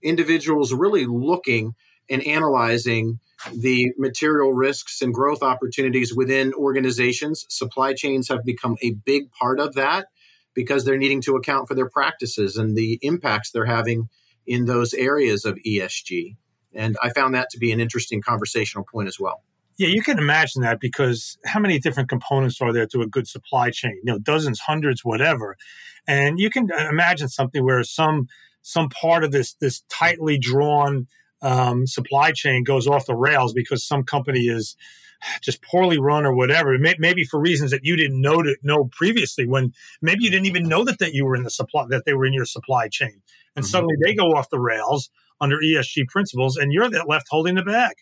individuals 0.00 0.72
really 0.72 1.06
looking 1.06 1.74
and 2.08 2.24
analyzing 2.24 3.18
the 3.52 3.92
material 3.98 4.52
risks 4.52 5.02
and 5.02 5.12
growth 5.12 5.42
opportunities 5.42 6.14
within 6.14 6.54
organizations. 6.54 7.44
Supply 7.48 7.94
chains 7.94 8.28
have 8.28 8.44
become 8.44 8.76
a 8.80 8.92
big 8.92 9.32
part 9.32 9.58
of 9.58 9.74
that 9.74 10.06
because 10.54 10.84
they're 10.84 10.96
needing 10.96 11.20
to 11.22 11.34
account 11.34 11.66
for 11.66 11.74
their 11.74 11.90
practices 11.90 12.56
and 12.56 12.76
the 12.76 12.98
impacts 13.02 13.50
they're 13.50 13.64
having 13.64 14.08
in 14.46 14.66
those 14.66 14.94
areas 14.94 15.44
of 15.44 15.58
ESG. 15.66 16.36
And 16.72 16.96
I 17.02 17.10
found 17.10 17.34
that 17.34 17.50
to 17.50 17.58
be 17.58 17.72
an 17.72 17.80
interesting 17.80 18.22
conversational 18.22 18.84
point 18.84 19.08
as 19.08 19.18
well. 19.18 19.42
Yeah, 19.76 19.88
you 19.88 20.02
can 20.02 20.18
imagine 20.18 20.62
that 20.62 20.80
because 20.80 21.36
how 21.44 21.58
many 21.58 21.78
different 21.78 22.08
components 22.08 22.60
are 22.60 22.72
there 22.72 22.86
to 22.86 23.00
a 23.02 23.06
good 23.06 23.26
supply 23.26 23.70
chain? 23.70 24.00
You 24.04 24.12
know, 24.12 24.18
dozens, 24.18 24.60
hundreds, 24.60 25.04
whatever. 25.04 25.56
And 26.06 26.38
you 26.38 26.50
can 26.50 26.68
imagine 26.70 27.28
something 27.28 27.64
where 27.64 27.82
some 27.82 28.28
some 28.62 28.88
part 28.88 29.24
of 29.24 29.32
this 29.32 29.54
this 29.54 29.82
tightly 29.90 30.38
drawn 30.38 31.06
um, 31.42 31.86
supply 31.86 32.32
chain 32.32 32.64
goes 32.64 32.86
off 32.86 33.06
the 33.06 33.14
rails 33.14 33.52
because 33.52 33.86
some 33.86 34.04
company 34.04 34.46
is 34.46 34.76
just 35.42 35.62
poorly 35.62 35.98
run 35.98 36.24
or 36.24 36.34
whatever. 36.34 36.76
Maybe 36.78 37.24
for 37.24 37.40
reasons 37.40 37.70
that 37.70 37.84
you 37.84 37.96
didn't 37.96 38.20
know 38.20 38.42
to 38.42 38.56
know 38.62 38.88
previously. 38.92 39.46
When 39.46 39.72
maybe 40.00 40.24
you 40.24 40.30
didn't 40.30 40.46
even 40.46 40.68
know 40.68 40.84
that 40.84 40.98
that 41.00 41.14
you 41.14 41.24
were 41.24 41.36
in 41.36 41.42
the 41.42 41.50
supply 41.50 41.86
that 41.88 42.04
they 42.04 42.14
were 42.14 42.26
in 42.26 42.32
your 42.32 42.46
supply 42.46 42.88
chain, 42.88 43.22
and 43.56 43.64
mm-hmm. 43.64 43.70
suddenly 43.70 43.96
they 44.02 44.14
go 44.14 44.32
off 44.32 44.50
the 44.50 44.60
rails 44.60 45.10
under 45.40 45.58
ESG 45.58 46.08
principles, 46.08 46.56
and 46.56 46.72
you're 46.72 46.88
left 46.88 47.26
holding 47.28 47.56
the 47.56 47.62
bag. 47.62 47.94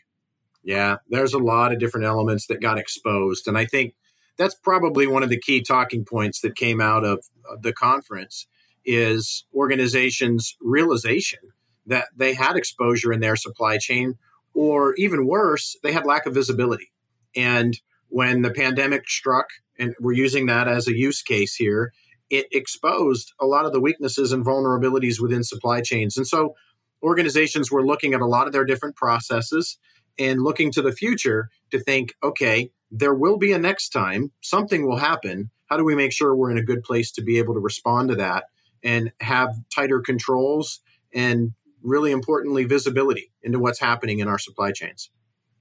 Yeah, 0.62 0.96
there's 1.08 1.34
a 1.34 1.38
lot 1.38 1.72
of 1.72 1.80
different 1.80 2.06
elements 2.06 2.46
that 2.46 2.60
got 2.60 2.78
exposed. 2.78 3.48
And 3.48 3.58
I 3.58 3.64
think 3.66 3.94
that's 4.36 4.54
probably 4.54 5.06
one 5.06 5.22
of 5.22 5.28
the 5.28 5.38
key 5.38 5.62
talking 5.62 6.04
points 6.04 6.40
that 6.40 6.56
came 6.56 6.80
out 6.80 7.04
of 7.04 7.24
uh, 7.50 7.56
the 7.60 7.72
conference 7.72 8.46
is 8.84 9.44
organizations 9.54 10.56
realization 10.60 11.38
that 11.86 12.06
they 12.16 12.34
had 12.34 12.56
exposure 12.56 13.12
in 13.12 13.20
their 13.20 13.36
supply 13.36 13.78
chain 13.78 14.14
or 14.54 14.94
even 14.96 15.26
worse 15.26 15.76
they 15.82 15.92
had 15.92 16.04
lack 16.04 16.26
of 16.26 16.34
visibility 16.34 16.90
and 17.36 17.80
when 18.08 18.42
the 18.42 18.50
pandemic 18.50 19.08
struck 19.08 19.46
and 19.78 19.94
we're 20.00 20.12
using 20.12 20.46
that 20.46 20.66
as 20.66 20.88
a 20.88 20.96
use 20.96 21.22
case 21.22 21.54
here 21.54 21.92
it 22.28 22.46
exposed 22.50 23.32
a 23.40 23.46
lot 23.46 23.64
of 23.64 23.72
the 23.72 23.80
weaknesses 23.80 24.32
and 24.32 24.44
vulnerabilities 24.44 25.20
within 25.20 25.44
supply 25.44 25.80
chains 25.80 26.16
and 26.16 26.26
so 26.26 26.54
organizations 27.02 27.70
were 27.70 27.86
looking 27.86 28.14
at 28.14 28.20
a 28.20 28.26
lot 28.26 28.46
of 28.46 28.52
their 28.52 28.64
different 28.64 28.96
processes 28.96 29.78
and 30.18 30.42
looking 30.42 30.70
to 30.72 30.82
the 30.82 30.92
future 30.92 31.48
to 31.70 31.78
think, 31.78 32.14
okay, 32.22 32.70
there 32.90 33.14
will 33.14 33.38
be 33.38 33.52
a 33.52 33.58
next 33.58 33.90
time, 33.90 34.30
something 34.40 34.86
will 34.86 34.98
happen. 34.98 35.50
How 35.66 35.76
do 35.76 35.84
we 35.84 35.94
make 35.94 36.12
sure 36.12 36.34
we're 36.34 36.50
in 36.50 36.58
a 36.58 36.64
good 36.64 36.82
place 36.82 37.10
to 37.12 37.22
be 37.22 37.38
able 37.38 37.54
to 37.54 37.60
respond 37.60 38.10
to 38.10 38.14
that 38.16 38.44
and 38.82 39.12
have 39.20 39.54
tighter 39.74 40.00
controls 40.00 40.80
and 41.14 41.52
really 41.82 42.12
importantly, 42.12 42.64
visibility 42.64 43.32
into 43.42 43.58
what's 43.58 43.80
happening 43.80 44.18
in 44.20 44.28
our 44.28 44.38
supply 44.38 44.72
chains? 44.72 45.10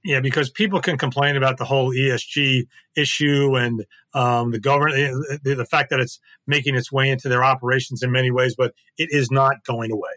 Yeah, 0.04 0.20
because 0.20 0.50
people 0.50 0.80
can 0.80 0.98
complain 0.98 1.36
about 1.36 1.58
the 1.58 1.64
whole 1.64 1.92
ESG 1.92 2.66
issue 2.96 3.56
and 3.56 3.84
um, 4.14 4.50
the 4.50 4.58
government, 4.58 4.98
eh, 4.98 5.38
the, 5.44 5.54
the 5.54 5.64
fact 5.64 5.90
that 5.90 6.00
it's 6.00 6.18
making 6.46 6.74
its 6.74 6.90
way 6.90 7.08
into 7.08 7.28
their 7.28 7.44
operations 7.44 8.02
in 8.02 8.10
many 8.10 8.30
ways, 8.30 8.56
but 8.56 8.74
it 8.98 9.10
is 9.12 9.30
not 9.30 9.64
going 9.64 9.92
away. 9.92 10.10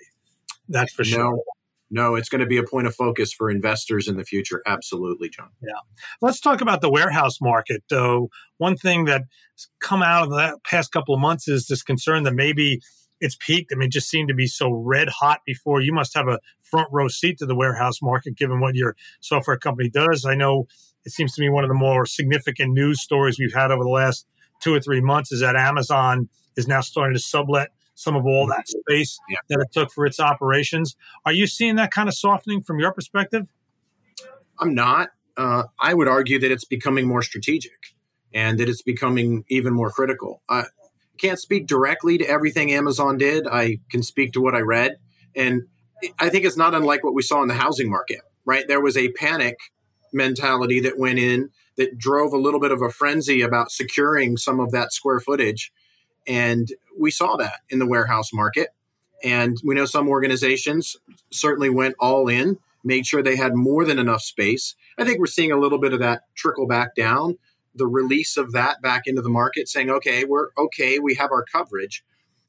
That's 0.67 0.91
for 0.91 1.03
sure. 1.03 1.39
No, 1.91 2.15
it's 2.15 2.29
going 2.29 2.41
to 2.41 2.47
be 2.47 2.57
a 2.57 2.63
point 2.63 2.87
of 2.87 2.95
focus 2.95 3.31
for 3.31 3.49
investors 3.49 4.07
in 4.07 4.17
the 4.17 4.23
future. 4.23 4.61
Absolutely, 4.65 5.29
John. 5.29 5.49
Yeah. 5.61 5.73
Let's 6.21 6.39
talk 6.39 6.61
about 6.61 6.81
the 6.81 6.89
warehouse 6.89 7.39
market, 7.39 7.83
though. 7.89 8.29
One 8.57 8.75
thing 8.75 9.05
that's 9.05 9.27
come 9.79 10.01
out 10.01 10.23
of 10.23 10.29
the 10.31 10.57
past 10.63 10.91
couple 10.91 11.13
of 11.13 11.21
months 11.21 11.47
is 11.47 11.67
this 11.67 11.83
concern 11.83 12.23
that 12.23 12.33
maybe 12.33 12.81
it's 13.21 13.37
peaked. 13.39 13.71
I 13.71 13.77
mean, 13.77 13.87
it 13.87 13.91
just 13.91 14.09
seemed 14.09 14.29
to 14.29 14.33
be 14.33 14.47
so 14.47 14.71
red 14.71 15.09
hot 15.09 15.41
before. 15.45 15.81
You 15.81 15.93
must 15.93 16.15
have 16.15 16.27
a 16.27 16.39
front 16.63 16.89
row 16.91 17.07
seat 17.07 17.37
to 17.39 17.45
the 17.45 17.55
warehouse 17.55 18.01
market, 18.01 18.35
given 18.35 18.59
what 18.59 18.75
your 18.75 18.95
software 19.21 19.57
company 19.57 19.89
does. 19.89 20.25
I 20.25 20.35
know 20.35 20.65
it 21.05 21.11
seems 21.11 21.33
to 21.35 21.41
me 21.41 21.49
one 21.49 21.63
of 21.63 21.69
the 21.69 21.75
more 21.75 22.05
significant 22.05 22.73
news 22.73 23.01
stories 23.01 23.39
we've 23.39 23.53
had 23.53 23.71
over 23.71 23.83
the 23.83 23.89
last 23.89 24.25
two 24.61 24.73
or 24.73 24.79
three 24.79 25.01
months 25.01 25.31
is 25.31 25.41
that 25.41 25.55
Amazon 25.55 26.29
is 26.57 26.67
now 26.67 26.81
starting 26.81 27.13
to 27.13 27.19
sublet 27.19 27.69
some 27.95 28.15
of 28.15 28.25
all 28.25 28.45
that 28.47 28.67
space 28.67 29.17
yeah. 29.29 29.37
that 29.49 29.59
it 29.61 29.71
took 29.71 29.91
for 29.91 30.05
its 30.05 30.19
operations. 30.19 30.95
Are 31.25 31.33
you 31.33 31.47
seeing 31.47 31.77
that 31.77 31.91
kind 31.91 32.07
of 32.07 32.15
softening 32.15 32.61
from 32.61 32.79
your 32.79 32.91
perspective? 32.91 33.47
I'm 34.59 34.75
not. 34.75 35.09
Uh, 35.35 35.63
I 35.79 35.93
would 35.93 36.07
argue 36.07 36.39
that 36.39 36.51
it's 36.51 36.65
becoming 36.65 37.07
more 37.07 37.21
strategic 37.21 37.95
and 38.33 38.59
that 38.59 38.69
it's 38.69 38.81
becoming 38.81 39.43
even 39.49 39.73
more 39.73 39.89
critical. 39.89 40.41
I 40.49 40.65
can't 41.17 41.39
speak 41.39 41.67
directly 41.67 42.17
to 42.17 42.27
everything 42.27 42.71
Amazon 42.71 43.17
did. 43.17 43.47
I 43.47 43.79
can 43.89 44.03
speak 44.03 44.33
to 44.33 44.41
what 44.41 44.55
I 44.55 44.59
read. 44.59 44.97
And 45.35 45.63
I 46.19 46.29
think 46.29 46.45
it's 46.45 46.57
not 46.57 46.75
unlike 46.75 47.03
what 47.03 47.13
we 47.13 47.21
saw 47.21 47.41
in 47.41 47.47
the 47.47 47.53
housing 47.53 47.89
market, 47.89 48.21
right? 48.45 48.67
There 48.67 48.81
was 48.81 48.97
a 48.97 49.11
panic 49.13 49.57
mentality 50.13 50.81
that 50.81 50.99
went 50.99 51.19
in 51.19 51.49
that 51.77 51.97
drove 51.97 52.33
a 52.33 52.37
little 52.37 52.59
bit 52.59 52.71
of 52.71 52.81
a 52.81 52.89
frenzy 52.89 53.41
about 53.41 53.71
securing 53.71 54.37
some 54.37 54.59
of 54.59 54.71
that 54.71 54.93
square 54.93 55.19
footage 55.19 55.71
and 56.27 56.67
we 56.98 57.12
saw 57.12 57.36
that 57.38 57.60
in 57.70 57.79
the 57.79 57.88
warehouse 57.88 58.34
market. 58.34 58.70
And 59.24 59.58
we 59.63 59.75
know 59.75 59.86
some 59.86 60.08
organizations 60.08 60.98
certainly 61.32 61.70
went 61.70 61.96
all 62.00 62.27
in, 62.27 62.58
made 62.84 63.08
sure 63.08 63.24
they 63.24 63.36
had 63.36 63.55
more 63.55 63.86
than 63.86 64.00
enough 64.00 64.22
space. 64.22 64.75
I 64.98 65.03
think 65.03 65.20
we're 65.20 65.25
seeing 65.25 65.51
a 65.51 65.60
little 65.60 65.79
bit 65.79 65.94
of 65.94 66.00
that 66.00 66.24
trickle 66.36 66.67
back 66.67 66.96
down, 66.96 67.38
the 67.74 67.88
release 67.88 68.38
of 68.38 68.51
that 68.51 68.82
back 68.82 69.03
into 69.08 69.22
the 69.22 69.29
market, 69.29 69.67
saying, 69.67 69.89
okay, 69.89 70.25
we're 70.25 70.50
okay, 70.58 71.00
we 71.00 71.15
have 71.15 71.32
our 71.32 71.44
coverage. 71.44 72.03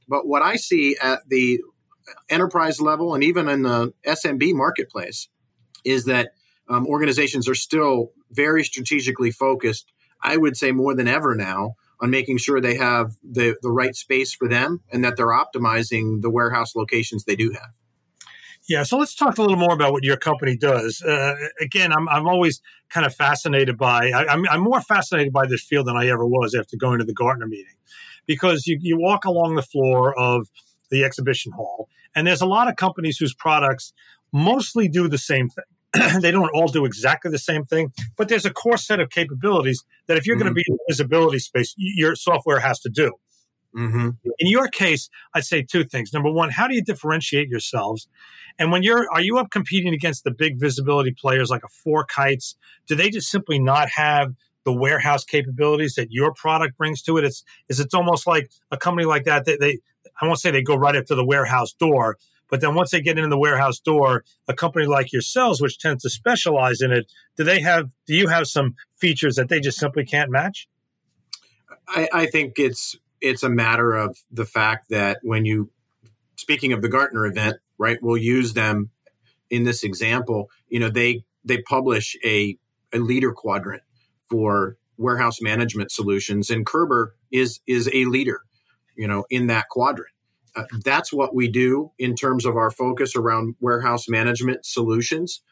But 0.09 0.26
what 0.26 0.42
I 0.42 0.56
see 0.56 0.97
at 1.02 1.28
the 1.28 1.61
enterprise 2.28 2.80
level 2.80 3.14
and 3.14 3.25
even 3.25 3.49
in 3.49 3.62
the 3.62 3.92
SMB 4.06 4.54
marketplace 4.54 5.28
is 5.85 6.04
that 6.04 6.33
um, 6.68 6.87
organizations 6.87 7.49
are 7.49 7.54
still 7.54 8.12
very 8.30 8.64
strategically 8.64 9.30
focused, 9.30 9.92
I 10.23 10.37
would 10.37 10.56
say 10.56 10.73
more 10.73 10.95
than 10.95 11.09
ever 11.09 11.35
now, 11.35 11.76
on 12.00 12.10
making 12.10 12.38
sure 12.38 12.60
they 12.60 12.76
have 12.76 13.14
the, 13.22 13.56
the 13.62 13.70
right 13.70 13.94
space 13.96 14.32
for 14.32 14.48
them 14.48 14.80
and 14.92 15.04
that 15.04 15.16
they're 15.16 15.28
optimizing 15.28 16.22
the 16.22 16.30
warehouse 16.30 16.76
locations 16.76 17.24
they 17.24 17.36
do 17.36 17.52
have. 17.52 17.70
Yeah, 18.68 18.82
so 18.82 18.98
let's 18.98 19.14
talk 19.14 19.38
a 19.38 19.42
little 19.42 19.56
more 19.56 19.72
about 19.72 19.92
what 19.92 20.02
your 20.02 20.16
company 20.16 20.56
does. 20.56 21.00
Uh, 21.00 21.34
again, 21.60 21.92
I'm, 21.92 22.08
I'm 22.08 22.26
always 22.26 22.60
kind 22.90 23.06
of 23.06 23.14
fascinated 23.14 23.78
by, 23.78 24.10
I, 24.10 24.22
am 24.22 24.28
I'm, 24.28 24.48
I'm 24.50 24.60
more 24.60 24.80
fascinated 24.80 25.32
by 25.32 25.46
this 25.46 25.64
field 25.64 25.86
than 25.86 25.96
I 25.96 26.08
ever 26.08 26.26
was 26.26 26.54
after 26.54 26.76
going 26.76 26.98
to 26.98 27.04
the 27.04 27.14
Gartner 27.14 27.46
meeting 27.46 27.76
because 28.26 28.66
you, 28.66 28.78
you 28.80 28.98
walk 28.98 29.24
along 29.24 29.54
the 29.54 29.62
floor 29.62 30.18
of 30.18 30.48
the 30.90 31.04
exhibition 31.04 31.52
hall 31.52 31.88
and 32.16 32.26
there's 32.26 32.40
a 32.40 32.46
lot 32.46 32.66
of 32.66 32.76
companies 32.76 33.18
whose 33.18 33.34
products 33.34 33.92
mostly 34.32 34.88
do 34.88 35.06
the 35.06 35.18
same 35.18 35.48
thing. 35.48 35.64
they 36.20 36.30
don't 36.30 36.50
all 36.54 36.68
do 36.68 36.84
exactly 36.84 37.30
the 37.30 37.38
same 37.38 37.64
thing, 37.64 37.92
but 38.16 38.28
there's 38.28 38.44
a 38.44 38.52
core 38.52 38.76
set 38.76 39.00
of 39.00 39.10
capabilities 39.10 39.84
that 40.06 40.16
if 40.16 40.26
you're 40.26 40.36
mm-hmm. 40.36 40.44
going 40.44 40.54
to 40.54 40.54
be 40.54 40.64
in 40.66 40.74
the 40.74 40.84
visibility 40.88 41.38
space, 41.38 41.74
your 41.76 42.14
software 42.14 42.60
has 42.60 42.80
to 42.80 42.88
do. 42.88 43.12
Mm-hmm. 43.76 44.10
In 44.38 44.48
your 44.48 44.68
case, 44.68 45.10
I'd 45.34 45.44
say 45.44 45.62
two 45.62 45.84
things. 45.84 46.12
Number 46.12 46.30
one, 46.30 46.50
how 46.50 46.66
do 46.66 46.74
you 46.74 46.82
differentiate 46.82 47.48
yourselves? 47.48 48.08
And 48.58 48.72
when 48.72 48.82
you're, 48.82 49.06
are 49.12 49.20
you 49.20 49.38
up 49.38 49.50
competing 49.50 49.92
against 49.92 50.24
the 50.24 50.30
big 50.30 50.58
visibility 50.58 51.12
players 51.12 51.50
like 51.50 51.62
a 51.62 51.88
FourKites? 51.88 52.54
Do 52.86 52.94
they 52.94 53.10
just 53.10 53.28
simply 53.28 53.58
not 53.58 53.88
have 53.90 54.32
the 54.64 54.72
warehouse 54.72 55.24
capabilities 55.24 55.94
that 55.96 56.10
your 56.10 56.32
product 56.32 56.78
brings 56.78 57.02
to 57.02 57.18
it? 57.18 57.24
It's, 57.24 57.44
is 57.68 57.78
it's 57.78 57.92
almost 57.92 58.26
like 58.26 58.50
a 58.70 58.78
company 58.78 59.06
like 59.06 59.24
that. 59.24 59.44
They, 59.44 59.56
they 59.58 59.78
I 60.20 60.26
won't 60.26 60.40
say 60.40 60.50
they 60.50 60.62
go 60.62 60.76
right 60.76 60.96
up 60.96 61.04
to 61.06 61.14
the 61.14 61.24
warehouse 61.24 61.74
door, 61.74 62.16
but 62.50 62.60
then 62.60 62.74
once 62.74 62.90
they 62.90 63.00
get 63.00 63.18
into 63.18 63.30
the 63.30 63.38
warehouse 63.38 63.78
door, 63.78 64.24
a 64.48 64.54
company 64.54 64.86
like 64.86 65.12
yourselves, 65.12 65.60
which 65.60 65.78
tends 65.78 66.02
to 66.02 66.10
specialize 66.10 66.80
in 66.80 66.92
it, 66.92 67.06
do 67.36 67.44
they 67.44 67.60
have? 67.60 67.90
Do 68.06 68.14
you 68.14 68.28
have 68.28 68.46
some 68.46 68.74
features 68.96 69.36
that 69.36 69.48
they 69.48 69.60
just 69.60 69.78
simply 69.78 70.04
can't 70.04 70.30
match? 70.30 70.68
I, 71.88 72.08
I 72.12 72.26
think 72.26 72.54
it's 72.58 72.96
it's 73.20 73.42
a 73.42 73.48
matter 73.48 73.94
of 73.94 74.16
the 74.30 74.44
fact 74.44 74.90
that 74.90 75.18
when 75.22 75.44
you, 75.44 75.70
speaking 76.36 76.72
of 76.72 76.82
the 76.82 76.88
Gartner 76.88 77.26
event, 77.26 77.56
right? 77.78 77.98
We'll 78.00 78.16
use 78.16 78.54
them 78.54 78.90
in 79.50 79.64
this 79.64 79.82
example. 79.82 80.50
You 80.68 80.80
know, 80.80 80.90
they 80.90 81.24
they 81.44 81.62
publish 81.62 82.16
a 82.24 82.58
a 82.92 82.98
leader 82.98 83.32
quadrant 83.32 83.82
for 84.28 84.76
warehouse 84.96 85.40
management 85.40 85.90
solutions, 85.90 86.50
and 86.50 86.64
Körber 86.64 87.08
is 87.30 87.60
is 87.66 87.88
a 87.92 88.04
leader, 88.06 88.40
you 88.96 89.08
know, 89.08 89.24
in 89.30 89.48
that 89.48 89.68
quadrant. 89.68 90.12
Uh, 90.56 90.64
that's 90.82 91.12
what 91.12 91.34
we 91.34 91.48
do 91.48 91.92
in 91.98 92.16
terms 92.16 92.46
of 92.46 92.56
our 92.56 92.70
focus 92.70 93.14
around 93.14 93.54
warehouse 93.60 94.08
management 94.08 94.64
solutions. 94.64 95.42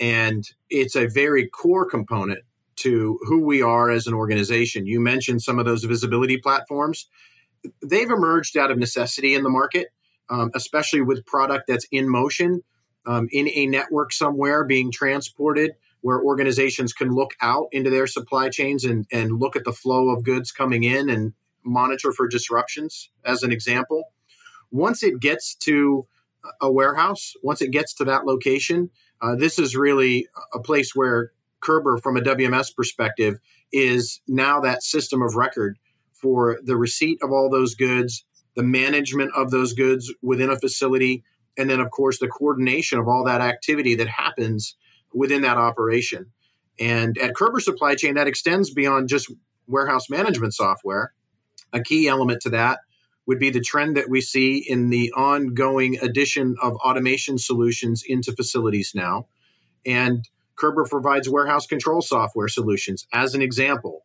And 0.00 0.44
it's 0.68 0.96
a 0.96 1.06
very 1.06 1.46
core 1.46 1.88
component 1.88 2.40
to 2.76 3.18
who 3.22 3.44
we 3.44 3.62
are 3.62 3.90
as 3.90 4.06
an 4.06 4.14
organization. 4.14 4.86
You 4.86 5.00
mentioned 5.00 5.42
some 5.42 5.58
of 5.58 5.66
those 5.66 5.84
visibility 5.84 6.38
platforms. 6.38 7.06
They've 7.84 8.10
emerged 8.10 8.56
out 8.56 8.70
of 8.70 8.78
necessity 8.78 9.34
in 9.34 9.42
the 9.44 9.50
market, 9.50 9.88
um, 10.30 10.50
especially 10.54 11.02
with 11.02 11.26
product 11.26 11.64
that's 11.68 11.86
in 11.92 12.08
motion 12.08 12.62
um, 13.06 13.28
in 13.30 13.48
a 13.54 13.66
network 13.66 14.12
somewhere 14.12 14.64
being 14.64 14.90
transported 14.90 15.72
where 16.00 16.22
organizations 16.22 16.94
can 16.94 17.10
look 17.10 17.32
out 17.42 17.66
into 17.72 17.90
their 17.90 18.06
supply 18.06 18.48
chains 18.48 18.84
and, 18.84 19.06
and 19.12 19.38
look 19.38 19.54
at 19.54 19.64
the 19.64 19.72
flow 19.72 20.08
of 20.08 20.24
goods 20.24 20.50
coming 20.50 20.82
in 20.82 21.10
and 21.10 21.34
monitor 21.62 22.10
for 22.10 22.26
disruptions, 22.26 23.10
as 23.22 23.42
an 23.42 23.52
example 23.52 24.04
once 24.70 25.02
it 25.02 25.20
gets 25.20 25.54
to 25.54 26.06
a 26.60 26.70
warehouse, 26.70 27.34
once 27.42 27.60
it 27.60 27.70
gets 27.70 27.94
to 27.94 28.04
that 28.04 28.24
location, 28.24 28.90
uh, 29.20 29.34
this 29.36 29.58
is 29.58 29.76
really 29.76 30.26
a 30.54 30.58
place 30.58 30.94
where 30.94 31.32
Körber, 31.62 32.00
from 32.02 32.16
a 32.16 32.20
WMS 32.20 32.74
perspective, 32.74 33.38
is 33.72 34.20
now 34.26 34.60
that 34.60 34.82
system 34.82 35.22
of 35.22 35.34
record 35.36 35.78
for 36.12 36.58
the 36.64 36.76
receipt 36.76 37.18
of 37.22 37.30
all 37.30 37.50
those 37.50 37.74
goods, 37.74 38.24
the 38.56 38.62
management 38.62 39.30
of 39.36 39.50
those 39.50 39.74
goods 39.74 40.12
within 40.22 40.50
a 40.50 40.58
facility, 40.58 41.22
and 41.58 41.68
then, 41.68 41.80
of 41.80 41.90
course, 41.90 42.18
the 42.18 42.28
coordination 42.28 42.98
of 42.98 43.08
all 43.08 43.24
that 43.24 43.40
activity 43.40 43.94
that 43.96 44.08
happens 44.08 44.76
within 45.12 45.42
that 45.42 45.56
operation. 45.56 46.26
And 46.78 47.18
at 47.18 47.34
Körber 47.34 47.60
Supply 47.60 47.94
Chain, 47.94 48.14
that 48.14 48.26
extends 48.26 48.70
beyond 48.70 49.08
just 49.08 49.30
warehouse 49.66 50.08
management 50.08 50.54
software. 50.54 51.12
A 51.72 51.82
key 51.82 52.08
element 52.08 52.40
to 52.42 52.50
that 52.50 52.80
would 53.30 53.38
be 53.38 53.50
the 53.50 53.60
trend 53.60 53.96
that 53.96 54.10
we 54.10 54.20
see 54.20 54.58
in 54.58 54.90
the 54.90 55.12
ongoing 55.12 55.96
addition 56.02 56.56
of 56.60 56.74
automation 56.84 57.38
solutions 57.38 58.02
into 58.04 58.32
facilities 58.32 58.90
now. 58.92 59.28
And 59.86 60.28
Körber 60.56 60.84
provides 60.90 61.28
warehouse 61.28 61.64
control 61.64 62.02
software 62.02 62.48
solutions 62.48 63.06
as 63.12 63.36
an 63.36 63.40
example, 63.40 64.04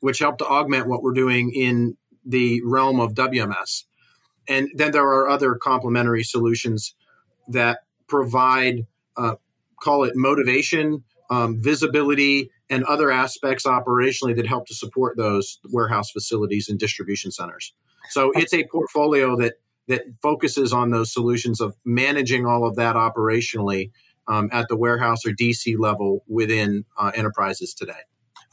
which 0.00 0.18
help 0.18 0.38
to 0.38 0.44
augment 0.44 0.88
what 0.88 1.04
we're 1.04 1.12
doing 1.12 1.52
in 1.54 1.96
the 2.26 2.62
realm 2.64 2.98
of 2.98 3.14
WMS. 3.14 3.84
And 4.48 4.68
then 4.74 4.90
there 4.90 5.06
are 5.06 5.28
other 5.28 5.54
complementary 5.54 6.24
solutions 6.24 6.96
that 7.46 7.78
provide, 8.08 8.88
uh, 9.16 9.36
call 9.80 10.02
it 10.02 10.16
motivation, 10.16 11.04
um, 11.30 11.62
visibility, 11.62 12.50
and 12.70 12.84
other 12.84 13.10
aspects 13.10 13.64
operationally 13.64 14.34
that 14.36 14.46
help 14.46 14.66
to 14.66 14.74
support 14.74 15.16
those 15.16 15.58
warehouse 15.70 16.10
facilities 16.10 16.68
and 16.68 16.78
distribution 16.78 17.30
centers. 17.30 17.74
So 18.10 18.32
it's 18.34 18.54
a 18.54 18.66
portfolio 18.70 19.36
that 19.36 19.54
that 19.86 20.02
focuses 20.22 20.72
on 20.72 20.90
those 20.90 21.12
solutions 21.12 21.60
of 21.60 21.76
managing 21.84 22.46
all 22.46 22.66
of 22.66 22.76
that 22.76 22.96
operationally 22.96 23.90
um, 24.26 24.48
at 24.52 24.68
the 24.68 24.76
warehouse 24.76 25.26
or 25.26 25.30
DC 25.30 25.78
level 25.78 26.24
within 26.26 26.84
uh, 26.98 27.12
enterprises 27.14 27.74
today. 27.74 27.92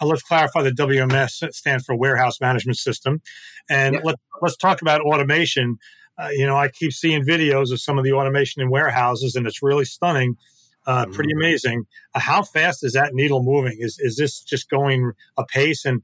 Uh, 0.01 0.07
let's 0.07 0.23
clarify 0.23 0.61
the 0.61 0.71
WMS 0.71 1.53
stands 1.53 1.85
for 1.85 1.95
Warehouse 1.95 2.41
Management 2.41 2.77
System, 2.77 3.21
and 3.69 3.95
yeah. 3.95 4.01
let, 4.03 4.15
let's 4.41 4.57
talk 4.57 4.81
about 4.81 5.01
automation. 5.01 5.77
Uh, 6.17 6.29
you 6.31 6.45
know, 6.45 6.57
I 6.57 6.67
keep 6.67 6.91
seeing 6.91 7.23
videos 7.23 7.71
of 7.71 7.79
some 7.79 7.97
of 7.97 8.03
the 8.03 8.11
automation 8.11 8.61
in 8.61 8.69
warehouses, 8.69 9.35
and 9.35 9.47
it's 9.47 9.63
really 9.63 9.85
stunning. 9.85 10.35
Uh, 10.85 11.03
mm-hmm. 11.03 11.13
Pretty 11.13 11.31
amazing. 11.31 11.85
Uh, 12.13 12.19
how 12.19 12.43
fast 12.43 12.83
is 12.83 12.93
that 12.93 13.13
needle 13.13 13.43
moving? 13.43 13.77
Is 13.79 13.99
is 13.99 14.15
this 14.15 14.41
just 14.41 14.69
going 14.69 15.11
apace? 15.37 15.85
And 15.85 16.01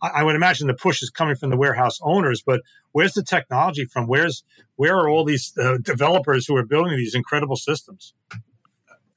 I, 0.00 0.08
I, 0.08 0.22
would 0.22 0.34
imagine 0.34 0.66
the 0.66 0.74
push 0.74 1.02
is 1.02 1.10
coming 1.10 1.36
from 1.36 1.50
the 1.50 1.56
warehouse 1.56 1.98
owners, 2.02 2.42
but 2.44 2.62
where's 2.92 3.12
the 3.12 3.22
technology 3.22 3.84
from? 3.84 4.06
Where's 4.06 4.42
where 4.76 4.96
are 4.96 5.08
all 5.08 5.24
these 5.24 5.52
uh, 5.58 5.78
developers 5.82 6.46
who 6.46 6.56
are 6.56 6.64
building 6.64 6.96
these 6.96 7.14
incredible 7.14 7.56
systems? 7.56 8.14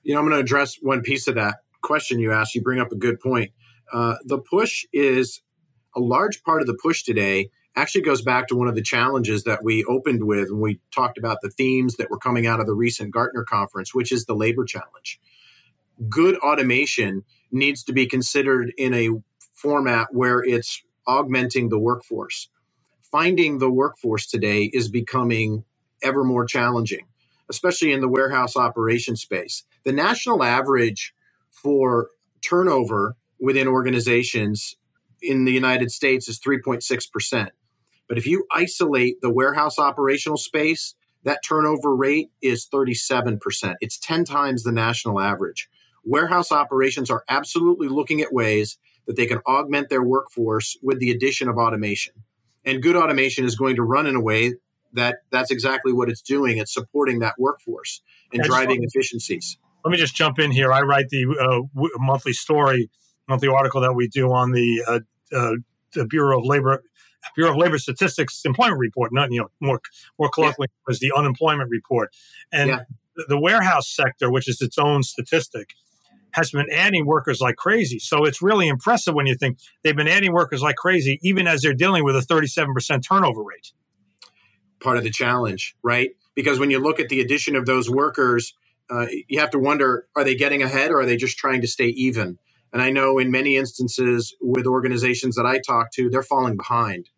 You 0.04 0.14
know, 0.14 0.20
I'm 0.20 0.26
going 0.26 0.38
to 0.38 0.44
address 0.44 0.76
one 0.82 1.02
piece 1.02 1.28
of 1.28 1.36
that 1.36 1.58
question 1.82 2.20
you 2.20 2.34
asked. 2.34 2.56
You 2.56 2.62
bring 2.62 2.80
up 2.80 2.92
a 2.92 2.98
good 2.98 3.20
point. 3.20 3.52
Uh, 3.92 4.16
the 4.26 4.40
push 4.40 4.86
is 4.92 5.42
a 5.96 6.00
large 6.00 6.44
part 6.44 6.62
of 6.62 6.68
the 6.68 6.78
push 6.82 7.04
today 7.04 7.50
actually 7.76 8.02
goes 8.04 8.22
back 8.22 8.48
to 8.50 8.56
one 8.56 8.70
of 8.70 8.76
the 8.76 8.84
challenges 8.84 9.46
that 9.46 9.64
we 9.64 9.84
opened 9.86 10.26
with 10.26 10.52
when 10.52 10.62
we 10.62 10.82
talked 10.94 11.18
about 11.18 11.40
the 11.42 11.50
themes 11.52 11.98
that 11.98 12.12
were 12.12 12.20
coming 12.20 12.48
out 12.48 12.60
of 12.62 12.68
the 12.68 12.76
recent 12.76 13.12
Gartner 13.12 13.46
conference, 13.46 13.96
which 13.96 14.12
is 14.12 14.26
the 14.26 14.36
labor 14.36 14.66
challenge. 14.66 15.20
Good 16.10 16.38
automation 16.40 17.24
needs 17.52 17.84
to 17.86 17.94
be 17.94 18.08
considered 18.08 18.74
in 18.78 18.94
a 18.94 19.10
format 19.54 20.10
where 20.14 20.44
it's 20.44 20.84
augmenting 21.08 21.70
the 21.70 21.80
workforce. 21.80 22.50
Finding 23.12 23.60
the 23.60 23.72
workforce 23.72 24.28
today 24.28 24.66
is 24.74 24.90
becoming 24.90 25.66
ever 26.04 26.24
more 26.24 26.46
challenging, 26.46 27.08
especially 27.50 27.94
in 27.94 28.02
the 28.02 28.10
warehouse 28.10 28.56
operation 28.58 29.16
space. 29.16 29.64
The 29.86 29.94
national 29.94 30.44
average 30.44 31.14
for 31.52 32.10
turnover 32.42 33.16
within 33.40 33.68
organizations 33.68 34.78
in 35.22 35.46
the 35.46 35.54
United 35.54 35.92
States 35.92 36.30
is 36.30 36.40
3.6%. 36.40 37.50
But 38.10 38.18
if 38.18 38.26
you 38.26 38.46
isolate 38.52 39.22
the 39.22 39.32
warehouse 39.32 39.80
operational 39.80 40.38
space, 40.38 40.96
that 41.24 41.42
turnover 41.48 41.96
rate 41.96 42.32
is 42.42 42.68
37%. 42.68 43.40
It's 43.80 44.00
10 44.00 44.26
times 44.26 44.64
the 44.64 44.72
national 44.72 45.22
average. 45.22 45.70
Warehouse 46.04 46.52
operations 46.52 47.10
are 47.10 47.24
absolutely 47.30 47.88
looking 47.88 48.20
at 48.20 48.34
ways 48.34 48.78
that 49.06 49.16
they 49.16 49.28
can 49.28 49.40
augment 49.48 49.90
their 49.90 50.04
workforce 50.04 50.76
with 50.82 51.00
the 51.00 51.12
addition 51.12 51.48
of 51.48 51.58
automation. 51.58 52.14
And 52.66 52.82
good 52.82 52.96
automation 52.96 53.46
is 53.46 53.56
going 53.56 53.76
to 53.76 53.84
run 53.84 54.08
in 54.08 54.16
a 54.16 54.22
way 54.22 54.54
that 54.94 55.20
that's 55.32 55.52
exactly 55.52 55.94
what 55.94 56.10
it's 56.10 56.22
doing. 56.22 56.58
It's 56.58 56.74
supporting 56.74 57.20
that 57.20 57.36
workforce 57.38 58.02
and 58.34 58.44
driving 58.44 58.84
efficiencies. 58.84 59.58
Let 59.86 59.92
me 59.92 59.98
just 59.98 60.16
jump 60.16 60.40
in 60.40 60.52
here. 60.52 60.74
I 60.74 60.82
write 60.82 61.10
the 61.10 61.26
uh, 61.40 61.90
monthly 61.98 62.34
story, 62.34 62.90
monthly 63.28 63.50
article 63.50 63.82
that 63.82 63.94
we 63.94 64.08
do 64.08 64.32
on 64.32 64.52
the, 64.52 64.84
uh, 64.88 65.00
uh, 65.36 65.56
the 65.94 66.06
Bureau 66.06 66.40
of 66.40 66.46
Labor 66.46 66.84
Bureau 67.36 67.52
of 67.52 67.58
Labor 67.58 67.78
Statistics 67.78 68.42
employment 68.46 68.80
report, 68.80 69.14
not 69.14 69.32
you 69.32 69.42
know 69.42 69.50
more 69.60 69.82
more 70.18 70.30
colloquially 70.30 70.68
yeah. 70.70 70.92
as 70.92 71.00
the 71.00 71.12
unemployment 71.16 71.70
report, 71.70 72.10
and 72.52 72.70
yeah. 72.70 72.80
the, 73.16 73.26
the 73.30 73.40
warehouse 73.40 73.90
sector, 73.90 74.32
which 74.32 74.48
is 74.48 74.62
its 74.62 74.78
own 74.78 75.04
statistic, 75.04 75.74
has 76.32 76.52
been 76.52 76.68
adding 76.72 77.06
workers 77.06 77.40
like 77.42 77.56
crazy. 77.56 78.00
So 78.00 78.26
it's 78.26 78.42
really 78.42 78.68
impressive 78.68 79.14
when 79.14 79.26
you 79.26 79.36
think 79.36 79.60
they've 79.84 79.96
been 79.96 80.08
adding 80.08 80.34
workers 80.34 80.62
like 80.62 80.76
crazy, 80.76 81.20
even 81.22 81.48
as 81.48 81.62
they're 81.62 81.74
dealing 81.74 82.04
with 82.04 82.16
a 82.16 82.22
37% 82.22 83.04
turnover 83.08 83.44
rate. 83.44 83.72
Part 84.80 84.98
of 84.98 85.04
the 85.04 85.10
challenge, 85.10 85.76
right? 85.84 86.12
Because 86.36 86.60
when 86.60 86.72
you 86.72 86.80
look 86.80 87.00
at 87.00 87.10
the 87.10 87.20
addition 87.20 87.56
of 87.56 87.66
those 87.66 87.90
workers, 87.90 88.54
uh, 88.90 89.08
you 89.28 89.40
have 89.40 89.52
to 89.52 89.60
wonder 89.60 90.08
are 90.16 90.24
they 90.24 90.36
getting 90.36 90.64
ahead 90.64 90.92
or 90.92 91.02
are 91.02 91.06
they 91.06 91.18
just 91.18 91.38
trying 91.38 91.62
to 91.62 91.68
stay 91.68 91.88
even? 91.88 92.38
And 92.72 92.82
I 92.82 92.92
know 92.92 93.18
in 93.18 93.32
many 93.32 93.56
instances 93.56 94.36
with 94.42 94.66
organizations 94.66 95.36
that 95.36 95.46
I 95.46 95.60
talk 95.60 95.92
to, 95.94 96.10
they're 96.10 96.24
falling 96.24 96.56
behind 96.56 97.10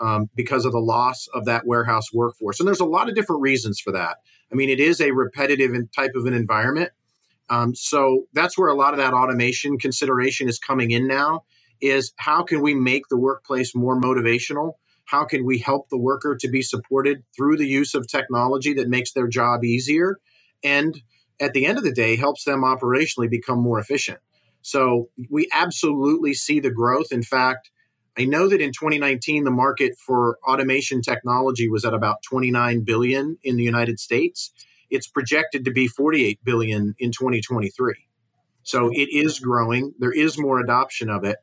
um, 0.00 0.30
because 0.34 0.64
of 0.64 0.72
the 0.72 0.80
loss 0.80 1.26
of 1.34 1.44
that 1.44 1.66
warehouse 1.66 2.12
workforce. 2.12 2.60
And 2.60 2.66
there's 2.66 2.80
a 2.80 2.84
lot 2.86 3.08
of 3.08 3.14
different 3.14 3.42
reasons 3.42 3.80
for 3.80 3.92
that. 3.92 4.18
I 4.50 4.54
mean, 4.54 4.70
it 4.70 4.80
is 4.80 5.00
a 5.00 5.12
repetitive 5.12 5.72
type 5.94 6.12
of 6.14 6.26
an 6.26 6.34
environment. 6.34 6.90
Um, 7.48 7.74
so 7.74 8.26
that's 8.32 8.56
where 8.56 8.68
a 8.68 8.76
lot 8.76 8.94
of 8.94 8.98
that 8.98 9.12
automation 9.12 9.78
consideration 9.78 10.48
is 10.48 10.58
coming 10.58 10.92
in 10.92 11.06
now 11.06 11.42
is 11.80 12.12
how 12.16 12.42
can 12.42 12.60
we 12.60 12.74
make 12.74 13.08
the 13.08 13.16
workplace 13.16 13.74
more 13.74 14.00
motivational? 14.00 14.74
How 15.06 15.24
can 15.24 15.44
we 15.44 15.58
help 15.58 15.88
the 15.88 15.98
worker 15.98 16.36
to 16.36 16.48
be 16.48 16.62
supported 16.62 17.24
through 17.36 17.56
the 17.56 17.66
use 17.66 17.94
of 17.94 18.06
technology 18.06 18.74
that 18.74 18.88
makes 18.88 19.12
their 19.12 19.26
job 19.26 19.64
easier? 19.64 20.18
And 20.62 21.02
at 21.40 21.52
the 21.52 21.66
end 21.66 21.78
of 21.78 21.84
the 21.84 21.92
day, 21.92 22.16
helps 22.16 22.44
them 22.44 22.60
operationally 22.60 23.28
become 23.28 23.60
more 23.60 23.80
efficient. 23.80 24.20
So 24.62 25.08
we 25.28 25.48
absolutely 25.52 26.34
see 26.34 26.60
the 26.60 26.70
growth. 26.70 27.12
In 27.12 27.22
fact, 27.22 27.70
I 28.18 28.24
know 28.24 28.48
that 28.48 28.60
in 28.60 28.72
2019 28.72 29.44
the 29.44 29.50
market 29.50 29.96
for 29.98 30.38
automation 30.46 31.00
technology 31.00 31.68
was 31.68 31.84
at 31.84 31.94
about 31.94 32.22
29 32.22 32.82
billion 32.82 33.38
in 33.42 33.56
the 33.56 33.64
United 33.64 33.98
States. 33.98 34.52
It's 34.90 35.06
projected 35.06 35.64
to 35.64 35.70
be 35.70 35.86
48 35.86 36.44
billion 36.44 36.94
in 36.98 37.12
2023. 37.12 37.94
So 38.62 38.90
it 38.92 39.08
is 39.10 39.38
growing. 39.38 39.94
There 39.98 40.12
is 40.12 40.38
more 40.38 40.60
adoption 40.60 41.08
of 41.08 41.24
it. 41.24 41.38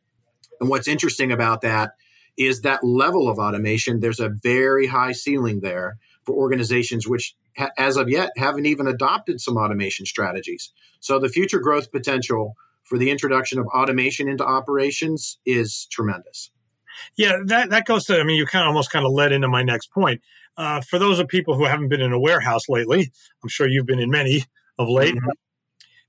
And 0.60 0.70
what's 0.70 0.88
interesting 0.88 1.32
about 1.32 1.62
that 1.62 1.94
is 2.38 2.62
that 2.62 2.84
level 2.84 3.28
of 3.28 3.40
automation, 3.40 4.00
there's 4.00 4.20
a 4.20 4.30
very 4.30 4.88
high 4.88 5.12
ceiling 5.12 5.62
there 5.62 5.98
for 6.24 6.36
organizations 6.36 7.08
which, 7.08 7.36
as 7.78 7.98
of 7.98 8.10
yet, 8.10 8.32
haven't 8.38 8.68
even 8.68 8.86
adopted 8.86 9.42
some 9.42 9.58
automation 9.58 10.06
strategies. 10.06 10.72
So 11.00 11.18
the 11.18 11.30
future 11.30 11.60
growth 11.60 11.92
potential 11.92 12.56
for 12.88 12.98
the 12.98 13.12
introduction 13.12 13.60
of 13.60 13.68
automation 13.68 14.28
into 14.28 14.46
operations 14.46 15.38
is 15.46 15.88
tremendous. 15.92 16.52
Yeah, 17.18 17.38
that, 17.46 17.70
that 17.70 17.86
goes 17.86 18.06
to, 18.06 18.20
I 18.20 18.24
mean, 18.24 18.38
you 18.38 18.46
kind 18.46 18.64
of 18.64 18.70
almost 18.70 18.92
kind 18.92 19.06
of 19.06 19.12
led 19.12 19.32
into 19.32 19.48
my 19.48 19.62
next 19.62 19.92
point. 19.92 20.22
Uh, 20.56 20.82
for 20.82 20.98
those 20.98 21.20
of 21.20 21.28
people 21.28 21.56
who 21.56 21.66
haven't 21.66 21.90
been 21.90 22.02
in 22.02 22.14
a 22.14 22.20
warehouse 22.20 22.68
lately, 22.68 23.12
I'm 23.44 23.50
sure 23.50 23.68
you've 23.68 23.86
been 23.86 24.00
in 24.00 24.10
many 24.10 24.46
of 24.80 24.90
late. 24.90 25.16
Mm-hmm. 25.16 25.30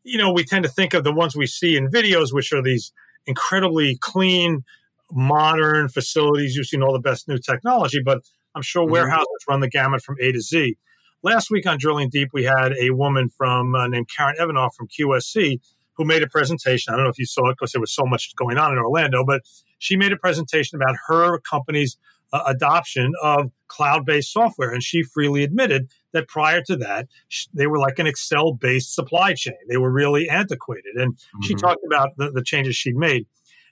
You 0.05 0.19
know, 0.19 0.33
we 0.33 0.45
tend 0.45 0.65
to 0.65 0.71
think 0.71 0.95
of 0.95 1.05
the 1.05 1.13
ones 1.13 1.37
we 1.37 1.47
see 1.47 1.77
in 1.77 1.91
videos, 1.91 2.33
which 2.33 2.53
are 2.53 2.63
these 2.63 2.93
incredibly 3.27 3.99
clean, 4.01 4.65
modern 5.11 5.89
facilities 5.89 6.57
using 6.57 6.83
all 6.83 6.93
the 6.93 6.99
best 6.99 7.29
new 7.29 7.39
technology. 7.39 8.01
But 8.03 8.21
I'm 8.55 8.63
sure 8.63 8.85
mm-hmm. 8.85 8.93
warehouses 8.93 9.45
run 9.49 9.61
the 9.61 9.69
gamut 9.69 10.03
from 10.03 10.17
A 10.21 10.33
to 10.33 10.41
Z. 10.41 10.77
Last 11.23 11.51
week 11.51 11.67
on 11.67 11.79
Drilling 11.79 12.11
Deep, 12.11 12.29
we 12.33 12.45
had 12.45 12.73
a 12.81 12.91
woman 12.91 13.29
from 13.29 13.75
uh, 13.75 13.89
named 13.89 14.09
Karen 14.17 14.37
Evanoff 14.41 14.75
from 14.75 14.87
QSC 14.89 15.59
who 15.99 16.05
made 16.05 16.23
a 16.23 16.29
presentation. 16.29 16.95
I 16.95 16.97
don't 16.97 17.05
know 17.05 17.11
if 17.11 17.19
you 17.19 17.27
saw 17.27 17.51
it 17.51 17.57
because 17.59 17.73
there 17.73 17.81
was 17.81 17.93
so 17.93 18.07
much 18.07 18.35
going 18.37 18.57
on 18.57 18.73
in 18.73 18.79
Orlando, 18.79 19.25
but 19.25 19.43
she 19.79 19.97
made 19.97 20.13
a 20.13 20.17
presentation 20.17 20.81
about 20.81 20.97
her 21.09 21.39
company's 21.41 21.99
uh, 22.33 22.43
adoption 22.47 23.13
of 23.23 23.51
cloud 23.67 24.07
based 24.07 24.33
software. 24.33 24.71
And 24.73 24.83
she 24.83 25.03
freely 25.03 25.43
admitted 25.43 25.91
that 26.13 26.29
prior 26.29 26.63
to 26.63 26.77
that, 26.77 27.09
they 27.53 27.67
were 27.67 27.79
like 27.79 27.99
an 27.99 28.07
Excel 28.07 28.53
based 28.53 28.95
supply 28.95 29.35
chain. 29.35 29.57
They 29.69 29.77
were 29.77 29.91
really 29.91 30.29
antiquated. 30.29 30.95
And 30.95 31.15
mm-hmm. 31.15 31.43
she 31.43 31.55
talked 31.55 31.85
about 31.85 32.17
the, 32.17 32.31
the 32.31 32.43
changes 32.43 32.77
she'd 32.77 32.97
made. 32.97 33.27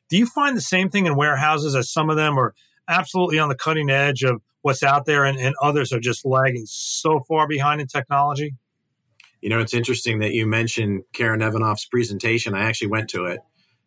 Do 0.08 0.16
you 0.16 0.26
find 0.26 0.56
the 0.56 0.62
same 0.62 0.90
thing 0.90 1.06
in 1.06 1.16
warehouses 1.16 1.74
as 1.74 1.90
some 1.90 2.10
of 2.10 2.16
them 2.16 2.38
are 2.38 2.54
absolutely 2.88 3.38
on 3.38 3.48
the 3.48 3.56
cutting 3.56 3.90
edge 3.90 4.22
of 4.22 4.40
what's 4.62 4.82
out 4.82 5.04
there 5.04 5.24
and, 5.24 5.38
and 5.38 5.54
others 5.62 5.92
are 5.92 6.00
just 6.00 6.24
lagging 6.24 6.64
so 6.66 7.20
far 7.20 7.46
behind 7.46 7.80
in 7.80 7.86
technology? 7.86 8.54
You 9.46 9.50
know, 9.50 9.60
it's 9.60 9.74
interesting 9.74 10.18
that 10.18 10.32
you 10.32 10.44
mentioned 10.44 11.04
Karen 11.12 11.38
Evanoff's 11.38 11.84
presentation. 11.84 12.52
I 12.52 12.64
actually 12.64 12.88
went 12.88 13.08
to 13.10 13.26
it, 13.26 13.38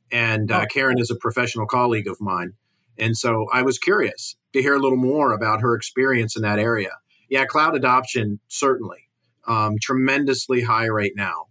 and 0.10 0.50
uh, 0.50 0.62
oh. 0.63 0.65
Karen 0.74 0.98
is 0.98 1.12
a 1.12 1.17
professional 1.17 1.65
colleague 1.65 2.08
of 2.08 2.15
mine, 2.22 2.54
and 2.98 3.17
so 3.17 3.45
I 3.52 3.63
was 3.63 3.78
curious 3.78 4.38
to 4.54 4.62
hear 4.62 4.76
a 4.76 4.80
little 4.80 4.98
more 4.98 5.34
about 5.34 5.60
her 5.60 5.76
experience 5.76 6.38
in 6.38 6.43
that 6.43 6.60
area. 6.60 6.91
Yeah, 7.30 7.43
cloud 7.43 7.76
adoption 7.76 8.39
certainly 8.48 9.10
um, 9.50 9.76
tremendously 9.82 10.62
high 10.62 10.88
right 10.88 11.12
now. 11.13 11.48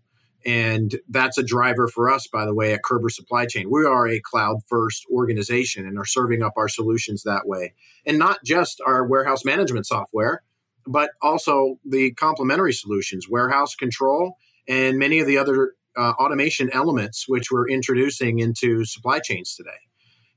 And 0.47 0.99
that's 1.11 1.37
a 1.37 1.43
driver 1.43 1.87
for 1.87 2.09
us, 2.09 2.29
by 2.29 2.47
the 2.47 2.55
way, 2.55 2.73
at 2.73 2.81
Körber 2.83 3.11
Supply 3.11 3.45
Chain. 3.45 3.69
We 3.71 3.85
are 3.85 4.09
a 4.09 4.21
cloud 4.21 4.61
first 4.71 5.05
organization 5.13 5.87
and 5.87 5.99
are 5.99 6.07
serving 6.07 6.43
up 6.43 6.55
our 6.57 6.71
solutions 6.71 7.25
that 7.25 7.47
way. 7.47 7.75
And 8.07 8.19
not 8.19 8.39
just 8.43 8.81
our 8.87 9.07
warehouse 9.07 9.45
management 9.45 9.85
software, 9.85 10.45
but 10.89 11.11
also 11.21 11.79
the 11.85 12.13
complementary 12.15 12.73
solutions, 12.73 13.29
warehouse 13.29 13.77
control, 13.77 14.37
and 14.67 14.99
many 14.99 15.21
of 15.21 15.27
the 15.27 15.39
other 15.39 15.75
uh, 15.97 16.13
automation 16.19 16.71
elements 16.73 17.29
which 17.29 17.51
we're 17.51 17.69
introducing 17.69 18.39
into 18.39 18.85
supply 18.85 19.19
chains 19.19 19.55
today. 19.55 19.71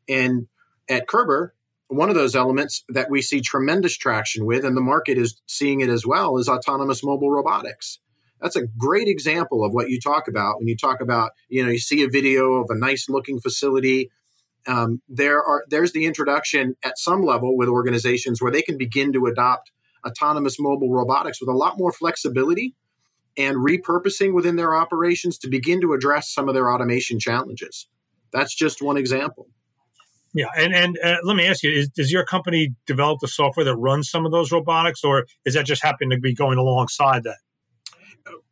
And 0.10 0.48
at 0.90 1.08
Körber, 1.08 1.52
one 1.88 2.10
of 2.10 2.16
those 2.16 2.36
elements 2.36 2.84
that 2.90 3.10
we 3.10 3.22
see 3.22 3.42
tremendous 3.42 3.98
traction 3.98 4.46
with, 4.46 4.66
and 4.66 4.76
the 4.76 4.82
market 4.82 5.18
is 5.18 5.42
seeing 5.46 5.82
it 5.82 5.90
as 5.90 6.06
well, 6.06 6.38
is 6.38 6.50
autonomous 6.50 7.04
mobile 7.04 7.32
robotics. 7.32 8.00
That's 8.42 8.56
a 8.56 8.66
great 8.66 9.08
example 9.08 9.64
of 9.64 9.74
what 9.74 9.90
you 9.90 10.00
talk 10.00 10.28
about 10.28 10.60
when 10.60 10.68
you 10.68 10.76
talk 10.76 11.00
about, 11.00 11.32
you 11.48 11.64
know, 11.64 11.72
you 11.72 11.80
see 11.80 12.04
a 12.04 12.10
video 12.10 12.54
of 12.56 12.68
a 12.70 12.76
nice 12.76 13.08
looking 13.08 13.40
facility. 13.40 14.10
Um, 14.68 15.02
there 15.08 15.44
are 15.44 15.64
there's 15.70 15.92
the 15.92 16.06
introduction 16.06 16.76
at 16.84 16.98
some 16.98 17.24
level 17.24 17.56
with 17.56 17.70
organizations 17.70 18.42
where 18.42 18.52
they 18.52 18.62
can 18.62 18.78
begin 18.78 19.14
to 19.14 19.28
adopt 19.28 19.72
autonomous 20.06 20.58
mobile 20.60 20.92
robotics 20.92 21.40
with 21.42 21.50
a 21.50 21.58
lot 21.58 21.78
more 21.78 21.92
flexibility 21.92 22.76
and 23.38 23.58
repurposing 23.58 24.34
within 24.34 24.56
their 24.56 24.76
operations 24.76 25.38
to 25.40 25.50
begin 25.50 25.82
to 25.82 25.94
address 25.94 26.34
some 26.34 26.50
of 26.50 26.54
their 26.54 26.72
automation 26.72 27.20
challenges. 27.20 27.88
That's 28.34 28.56
just 28.56 28.82
one 28.82 28.98
example. 28.98 29.48
Yeah, 30.34 30.46
and 30.58 30.74
and 30.74 30.98
uh, 31.04 31.18
let 31.24 31.36
me 31.36 31.46
ask 31.46 31.62
you: 31.62 31.72
is, 31.72 31.90
Does 31.90 32.12
your 32.12 32.24
company 32.24 32.74
develop 32.86 33.20
the 33.20 33.28
software 33.28 33.66
that 33.66 33.76
runs 33.76 34.10
some 34.10 34.26
of 34.26 34.32
those 34.32 34.52
robotics, 34.52 35.04
or 35.04 35.26
is 35.46 35.56
that 35.56 35.66
just 35.66 35.84
happen 35.84 36.10
to 36.10 36.20
be 36.20 36.34
going 36.34 36.58
alongside 36.58 37.24
that? 37.24 37.38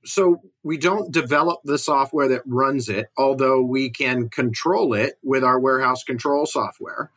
So 0.03 0.41
we 0.63 0.77
don't 0.77 1.11
develop 1.11 1.59
the 1.63 1.77
software 1.77 2.27
that 2.29 2.41
runs 2.45 2.89
it, 2.89 3.07
although 3.17 3.61
we 3.61 3.89
can 3.89 4.29
control 4.29 4.93
it 4.93 5.15
with 5.23 5.43
our 5.43 5.59
warehouse 5.59 6.03
control 6.03 6.45
software. 6.45 7.11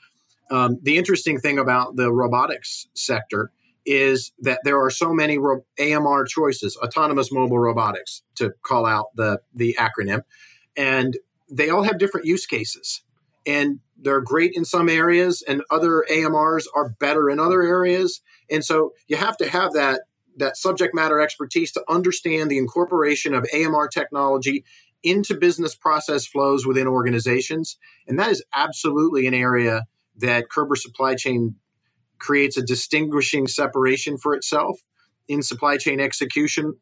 Um, 0.51 0.79
the 0.83 0.97
interesting 0.97 1.41
thing 1.41 1.59
about 1.59 1.97
the 1.97 2.13
robotics 2.13 2.87
sector 2.95 3.51
is 3.85 4.33
that 4.39 4.61
there 4.65 4.81
are 4.83 4.91
so 4.91 5.13
many 5.13 5.39
ro- 5.39 5.65
AMR 5.79 6.25
choices, 6.25 6.77
autonomous 6.77 7.33
mobile 7.33 7.59
robotics, 7.59 8.23
to 8.37 8.53
call 8.63 8.87
out 8.87 9.07
the 9.15 9.41
the 9.55 9.77
acronym, 9.79 10.23
and 10.77 11.19
they 11.51 11.69
all 11.69 11.83
have 11.83 11.99
different 11.99 12.27
use 12.27 12.47
cases 12.47 13.03
and 13.47 13.81
they're 13.99 14.21
great 14.21 14.53
in 14.55 14.65
some 14.65 14.89
areas 14.89 15.43
and 15.47 15.63
other 15.71 16.05
AMRs 16.11 16.65
are 16.75 16.89
better 16.89 17.31
in 17.31 17.39
other 17.39 17.63
areas. 17.63 18.21
And 18.51 18.65
so 18.65 18.93
you 19.09 19.17
have 19.17 19.37
to 19.39 19.49
have 19.49 19.73
that 19.75 20.03
that 20.39 20.57
subject 20.57 20.95
matter 20.95 21.21
expertise 21.21 21.73
to 21.73 21.85
understand 21.91 22.51
the 22.51 22.57
incorporation 22.57 23.35
of 23.35 23.47
AMR 23.55 23.89
technology 23.89 24.65
into 25.03 25.37
business 25.37 25.75
process 25.75 26.27
flows 26.27 26.67
within 26.67 26.87
organizations. 26.87 27.77
And 28.09 28.19
that 28.19 28.31
is 28.31 28.43
absolutely 28.55 29.27
an 29.27 29.35
area 29.35 29.85
that 30.17 30.47
Körber 30.49 30.77
Supply 30.77 31.17
Chain 31.17 31.57
creates 32.23 32.57
a 32.57 32.63
distinguishing 32.63 33.47
separation 33.47 34.17
for 34.17 34.35
itself 34.35 34.81
in 35.29 35.43
supply 35.43 35.77
chain 35.77 36.01
execution 36.01 36.77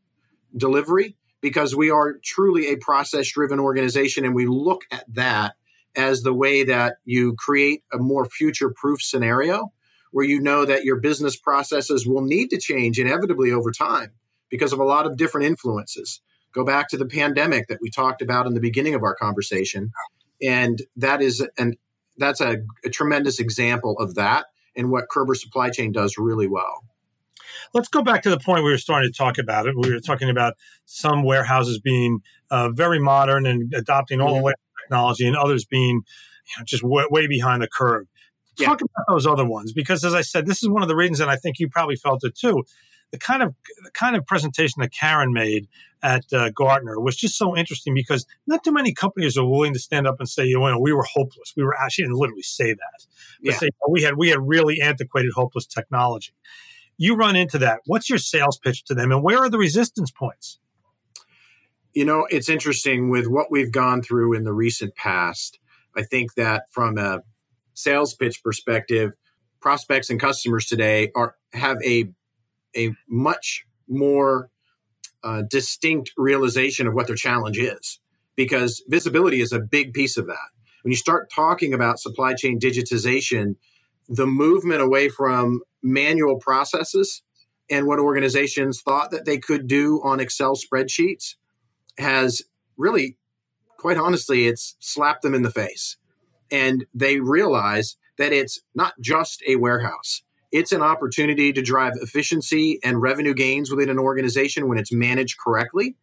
delivery 0.57 1.17
because 1.41 1.75
we 1.75 1.91
are 1.91 2.19
truly 2.23 2.69
a 2.69 2.77
process 2.77 3.33
driven 3.33 3.59
organization 3.59 4.25
and 4.25 4.35
we 4.35 4.47
look 4.47 4.83
at 4.93 5.05
that 5.09 5.55
as 5.97 6.23
the 6.23 6.35
way 6.35 6.63
that 6.63 6.97
you 7.05 7.35
create 7.39 7.83
a 7.93 7.99
more 7.99 8.25
future 8.25 8.71
proof 8.71 9.03
scenario 9.03 9.73
where 10.13 10.27
you 10.27 10.41
know 10.41 10.65
that 10.65 10.85
your 10.85 11.01
business 11.01 11.37
processes 11.37 12.07
will 12.07 12.23
need 12.23 12.49
to 12.49 12.59
change 12.59 12.99
inevitably 12.99 13.51
over 13.51 13.71
time 13.71 14.11
because 14.51 14.73
of 14.73 14.79
a 14.79 14.85
lot 14.85 15.07
of 15.07 15.17
different 15.17 15.47
influences. 15.47 16.21
Go 16.53 16.65
back 16.65 16.89
to 16.89 16.97
the 16.97 17.07
pandemic 17.07 17.69
that 17.69 17.79
we 17.81 17.91
talked 17.91 18.21
about 18.21 18.47
in 18.47 18.55
the 18.55 18.61
beginning 18.61 18.95
of 18.95 19.03
our 19.03 19.15
conversation. 19.15 19.93
And 20.43 20.83
that 20.97 21.23
is 21.23 21.47
an 21.59 21.75
that's 22.17 22.41
a, 22.41 22.59
a 22.85 22.91
tremendous 22.91 23.39
example 23.39 23.97
of 23.99 24.15
that 24.17 24.47
and 24.77 24.91
what 24.91 25.07
Körber 25.15 25.37
supply 25.37 25.71
chain 25.71 25.93
does 25.93 26.17
really 26.19 26.49
well. 26.49 26.85
Let's 27.73 27.89
go 27.89 28.03
back 28.03 28.23
to 28.23 28.31
the 28.31 28.39
point 28.39 28.65
we 28.65 28.71
were 28.71 28.79
starting 28.79 29.11
to 29.11 29.17
talk 29.17 29.39
about 29.39 29.67
it. 29.67 29.75
We 29.77 29.93
were 29.93 30.01
talking 30.01 30.31
about 30.31 30.55
some 30.87 31.23
warehouses 31.23 31.79
being 31.79 32.21
uh, 32.51 32.71
very 32.71 32.99
modern 32.99 33.47
and 33.47 33.73
adopting 33.75 34.21
all 34.21 34.35
the 34.35 34.43
way 34.43 34.53
technology 34.83 35.27
and 35.27 35.37
others 35.37 35.65
being 35.65 35.97
you 35.97 36.59
know, 36.59 36.65
just 36.65 36.83
way, 36.83 37.05
way, 37.11 37.27
behind 37.27 37.63
the 37.63 37.69
curve. 37.69 38.07
Yeah. 38.59 38.67
Talk 38.67 38.81
about 38.81 39.05
those 39.09 39.27
other 39.27 39.45
ones 39.45 39.73
because, 39.73 40.05
as 40.05 40.15
I 40.15 40.23
said, 40.23 40.47
this 40.47 40.63
is 40.63 40.69
one 40.69 40.83
of 40.83 40.89
the 40.89 40.97
reasons, 40.97 41.21
and 41.21 41.31
I 41.31 41.37
think 41.37 41.59
you 41.59 41.69
probably 41.69 41.97
felt 41.97 42.25
it 42.25 42.37
too. 42.37 42.65
The 43.13 43.19
kind 43.19 43.43
of 43.43 43.55
the 43.83 43.91
kind 43.91 44.17
of 44.17 44.27
presentation 44.27 44.81
that 44.81 44.93
Karen 44.93 45.33
made 45.33 45.69
at 46.03 46.33
uh, 46.33 46.51
Gartner 46.51 47.01
was 47.01 47.17
just 47.17 47.37
so 47.37 47.57
interesting 47.57 47.95
because 47.95 48.27
not 48.47 48.65
too 48.65 48.73
many 48.73 48.93
companies 48.93 49.37
are 49.37 49.45
willing 49.45 49.73
to 49.73 49.79
stand 49.79 50.07
up 50.07 50.17
and 50.19 50.29
say, 50.29 50.47
you 50.47 50.59
know, 50.59 50.79
we 50.79 50.93
were 50.93 51.03
hopeless. 51.03 51.53
We 51.57 51.65
were 51.65 51.77
actually 51.77 52.05
didn't 52.05 52.19
literally 52.19 52.43
say 52.43 52.73
that, 52.73 53.07
but 53.43 53.53
yeah. 53.53 53.59
say 53.59 53.69
oh, 53.85 53.91
we 53.91 54.03
had 54.03 54.17
we 54.17 54.29
had 54.29 54.39
really 54.41 54.81
antiquated, 54.81 55.33
hopeless 55.35 55.67
technology. 55.67 56.33
You 56.97 57.17
run 57.17 57.35
into 57.35 57.59
that. 57.59 57.81
What's 57.87 58.09
your 58.09 58.19
sales 58.19 58.59
pitch 58.59 58.85
to 58.85 58.95
them, 58.95 59.11
and 59.11 59.23
where 59.23 59.39
are 59.39 59.51
the 59.51 59.59
resistance 59.59 60.11
points? 60.11 60.59
You 61.93 62.05
know, 62.05 62.27
it's 62.31 62.49
interesting 62.49 63.11
with 63.11 63.27
what 63.27 63.51
we've 63.51 63.73
gone 63.73 64.03
through 64.03 64.35
in 64.35 64.45
the 64.45 64.53
recent 64.53 64.95
past. 64.95 65.59
I 65.97 66.03
think 66.03 66.35
that 66.35 66.65
from 66.71 66.99
a 66.99 67.23
sales 67.75 68.15
pitch 68.15 68.43
perspective, 68.45 69.15
prospects 69.61 70.11
and 70.11 70.21
customers 70.21 70.67
today 70.67 71.11
are 71.15 71.35
have 71.53 71.79
a 71.85 72.13
a 72.77 72.93
much 73.09 73.65
more 73.89 74.51
uh, 75.23 75.43
distinct 75.49 76.13
realization 76.17 76.87
of 76.87 76.95
what 76.95 77.07
their 77.07 77.17
challenge 77.17 77.59
is 77.59 77.99
because 78.37 78.83
visibility 78.89 79.41
is 79.41 79.53
a 79.53 79.61
big 79.61 79.93
piece 79.93 80.17
of 80.17 80.27
that. 80.27 80.49
When 80.83 80.91
you 80.91 80.97
start 80.97 81.31
talking 81.35 81.75
about 81.75 81.99
supply 81.99 82.35
chain 82.35 82.59
digitization, 82.59 83.57
the 84.09 84.27
movement 84.27 84.81
away 84.81 85.09
from 85.09 85.61
manual 85.83 86.39
processes 86.39 87.23
and 87.71 87.87
what 87.87 87.99
organizations 87.99 88.81
thought 88.81 89.11
that 89.11 89.27
they 89.27 89.39
could 89.39 89.67
do 89.67 90.01
on 90.03 90.21
Excel 90.21 90.57
spreadsheets 90.57 91.35
has 91.99 92.43
really, 92.77 93.17
quite 93.77 93.99
honestly, 93.99 94.47
it's 94.47 94.77
slapped 94.81 95.23
them 95.23 95.35
in 95.35 95.43
the 95.43 95.51
face. 95.51 95.97
And 96.51 96.87
they 96.95 97.21
realize 97.21 97.97
that 98.19 98.33
it's 98.33 98.61
not 98.75 98.95
just 99.01 99.43
a 99.47 99.57
warehouse. 99.57 100.23
It's 100.53 100.73
an 100.73 100.83
opportunity 100.83 101.53
to 101.53 101.63
drive 101.63 101.93
efficiency 102.01 102.81
and 102.83 103.01
revenue 103.01 103.35
gains 103.35 103.71
within 103.71 103.89
an 103.89 103.99
organization 103.99 104.69
when 104.69 104.79
it's 104.79 104.93
managed 104.93 105.39
correctly. 105.39 105.97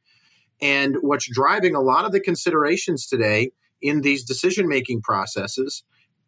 And 0.61 0.97
what's 1.01 1.29
driving 1.29 1.75
a 1.75 1.81
lot 1.81 2.05
of 2.05 2.11
the 2.11 2.19
considerations 2.19 3.07
today 3.07 3.51
in 3.81 4.01
these 4.01 4.23
decision 4.23 4.67
making 4.67 5.01
processes 5.01 5.83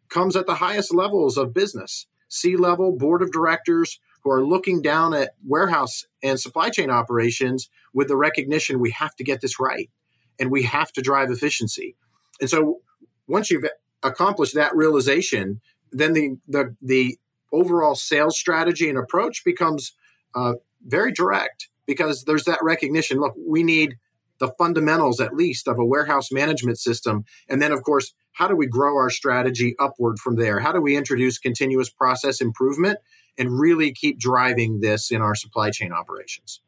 comes 0.08 0.36
at 0.36 0.46
the 0.46 0.56
highest 0.56 0.94
levels 0.94 1.36
of 1.36 1.54
business 1.54 2.06
C 2.28 2.56
level, 2.56 2.96
board 2.96 3.22
of 3.22 3.32
directors, 3.32 3.98
who 4.22 4.30
are 4.30 4.46
looking 4.46 4.82
down 4.82 5.14
at 5.14 5.34
warehouse 5.46 6.04
and 6.22 6.38
supply 6.38 6.70
chain 6.70 6.90
operations 6.90 7.68
with 7.92 8.08
the 8.08 8.16
recognition 8.16 8.78
we 8.78 8.90
have 8.90 9.16
to 9.16 9.24
get 9.24 9.40
this 9.40 9.58
right 9.58 9.90
and 10.38 10.50
we 10.50 10.62
have 10.62 10.92
to 10.92 11.02
drive 11.02 11.30
efficiency. 11.30 11.96
And 12.40 12.48
so 12.48 12.80
once 13.26 13.50
you've 13.50 13.64
accomplished 14.02 14.54
that 14.54 14.76
realization, 14.76 15.60
then 15.90 16.12
the 16.12 16.36
the, 16.48 16.76
the 16.82 17.18
overall 17.52 17.94
sales 17.94 18.38
strategy 18.38 18.88
and 18.88 18.98
approach 18.98 19.44
becomes 19.44 19.92
uh, 20.34 20.54
very 20.86 21.12
direct 21.12 21.68
because 21.86 22.24
there's 22.24 22.44
that 22.44 22.60
recognition. 22.62 23.18
Look, 23.18 23.34
we 23.46 23.62
need 23.62 23.96
the 24.38 24.52
fundamentals 24.58 25.20
at 25.20 25.34
least 25.34 25.68
of 25.68 25.78
a 25.78 25.84
warehouse 25.84 26.32
management 26.32 26.78
system, 26.78 27.24
and 27.48 27.60
then 27.60 27.72
of 27.72 27.82
course, 27.82 28.14
how 28.32 28.48
do 28.48 28.56
we 28.56 28.66
grow 28.66 28.96
our 28.96 29.10
strategy 29.10 29.74
upward 29.78 30.18
from 30.18 30.36
there? 30.36 30.60
How 30.60 30.72
do 30.72 30.80
we 30.80 30.96
introduce 30.96 31.38
continuous 31.38 31.90
process 31.90 32.40
improvement 32.40 32.98
and 33.40 33.58
really 33.58 33.92
keep 33.92 34.18
driving 34.18 34.80
this 34.80 35.10
in 35.10 35.22
our 35.22 35.34
supply 35.34 35.70
chain 35.70 35.92
operations. 35.92 36.60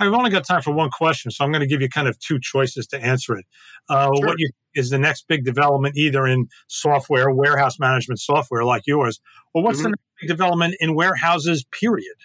I've 0.00 0.12
only 0.14 0.30
got 0.30 0.46
time 0.46 0.62
for 0.62 0.72
one 0.72 0.90
question, 0.90 1.30
so 1.30 1.44
I'm 1.44 1.52
going 1.52 1.60
to 1.60 1.66
give 1.66 1.82
you 1.82 1.88
kind 1.88 2.08
of 2.08 2.18
two 2.18 2.40
choices 2.40 2.86
to 2.88 3.00
answer 3.00 3.36
it. 3.36 3.44
Uh, 3.88 4.10
sure. 4.16 4.26
What 4.26 4.38
you, 4.38 4.50
is 4.74 4.90
the 4.90 4.98
next 4.98 5.28
big 5.28 5.44
development, 5.44 5.96
either 5.96 6.26
in 6.26 6.48
software, 6.68 7.30
warehouse 7.30 7.78
management 7.78 8.18
software 8.18 8.64
like 8.64 8.86
yours, 8.86 9.20
or 9.52 9.62
what's 9.62 9.78
mm-hmm. 9.78 9.84
the 9.84 9.90
next 9.90 10.02
big 10.20 10.28
development 10.28 10.74
in 10.80 10.94
warehouses? 10.94 11.64
Period. 11.64 12.16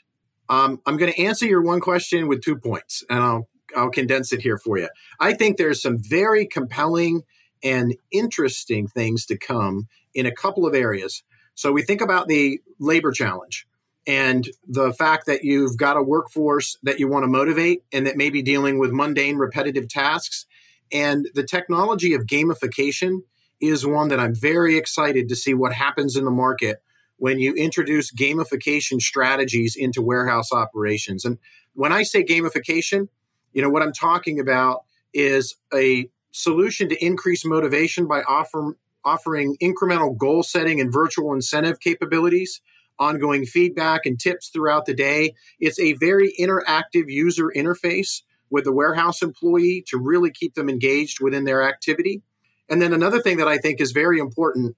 Um, 0.48 0.82
I'm 0.86 0.96
going 0.96 1.12
to 1.12 1.22
answer 1.22 1.46
your 1.46 1.62
one 1.62 1.82
question 1.82 2.28
with 2.28 2.42
two 2.42 2.56
points, 2.56 3.04
and 3.10 3.20
I'll 3.20 3.50
I'll 3.76 3.90
condense 3.90 4.32
it 4.32 4.42
here 4.42 4.58
for 4.58 4.78
you. 4.78 4.88
I 5.20 5.34
think 5.34 5.58
there's 5.58 5.82
some 5.82 5.98
very 6.00 6.46
compelling 6.46 7.24
and 7.64 7.96
interesting 8.12 8.88
things 8.88 9.26
to 9.26 9.38
come 9.38 9.88
in 10.14 10.26
a 10.26 10.32
couple 10.32 10.66
of 10.66 10.74
areas. 10.74 11.24
So 11.56 11.72
we 11.72 11.82
think 11.82 12.02
about 12.02 12.28
the 12.28 12.60
labor 12.80 13.12
challenge 13.12 13.68
and 14.08 14.48
the 14.68 14.94
fact 14.94 15.26
that 15.26 15.44
you've 15.44 15.78
got 15.78 15.98
a 15.98 16.04
workforce 16.04 16.78
that 16.84 17.00
you 17.00 17.08
want 17.08 17.24
to 17.24 17.28
motivate 17.28 17.84
and 17.92 18.06
that 18.06 18.18
may 18.18 18.30
be 18.30 18.42
dealing 18.42 18.78
with 18.78 18.92
mundane, 18.92 19.38
repetitive 19.38 19.88
tasks. 19.88 20.46
And 20.92 21.28
the 21.34 21.44
technology 21.44 22.14
of 22.14 22.28
gamification 22.28 23.22
is 23.60 23.86
one 23.86 24.10
that 24.10 24.20
I'm 24.20 24.36
very 24.36 24.78
excited 24.78 25.30
to 25.30 25.36
see 25.36 25.54
what 25.54 25.74
happens 25.74 26.16
in 26.16 26.26
the 26.26 26.32
market 26.32 26.82
when 27.18 27.40
you 27.40 27.54
introduce 27.54 28.12
gamification 28.12 29.02
strategies 29.02 29.76
into 29.76 30.02
warehouse 30.02 30.52
operations. 30.52 31.26
And 31.26 31.40
when 31.74 31.92
I 31.92 32.04
say 32.04 32.24
gamification, 32.24 33.08
you 33.54 33.62
know, 33.62 33.70
what 33.70 33.82
I'm 33.82 33.94
talking 33.94 34.40
about 34.40 34.84
is 35.14 35.56
a 35.74 36.10
solution 36.32 36.90
to 36.90 37.06
increase 37.06 37.46
motivation 37.46 38.06
by 38.06 38.22
offer, 38.24 38.78
offering 39.04 39.56
incremental 39.62 40.16
goal 40.16 40.44
setting 40.44 40.82
and 40.82 40.92
virtual 40.92 41.34
incentive 41.34 41.80
capabilities, 41.80 42.62
ongoing 43.00 43.46
feedback 43.46 44.06
and 44.06 44.20
tips 44.20 44.50
throughout 44.50 44.86
the 44.86 44.94
day. 44.94 45.34
It's 45.60 45.80
a 45.80 45.94
very 45.94 46.34
interactive 46.40 47.06
user 47.08 47.52
interface 47.56 48.22
with 48.50 48.64
the 48.64 48.72
warehouse 48.72 49.22
employee 49.22 49.84
to 49.88 49.98
really 49.98 50.32
keep 50.32 50.54
them 50.54 50.70
engaged 50.70 51.20
within 51.22 51.44
their 51.44 51.68
activity. 51.68 52.22
And 52.70 52.82
then 52.82 52.94
another 52.94 53.22
thing 53.22 53.38
that 53.38 53.48
I 53.48 53.58
think 53.58 53.82
is 53.82 53.92
very 53.92 54.20
important 54.20 54.76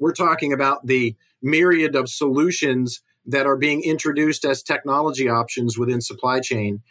we're 0.00 0.12
talking 0.12 0.52
about 0.52 0.86
the 0.86 1.16
myriad 1.42 1.96
of 1.96 2.08
solutions 2.08 3.02
that 3.26 3.46
are 3.46 3.56
being 3.56 3.82
introduced 3.82 4.44
as 4.44 4.62
technology 4.62 5.28
options 5.28 5.76
within 5.76 6.00
supply 6.00 6.38
chain 6.38 6.82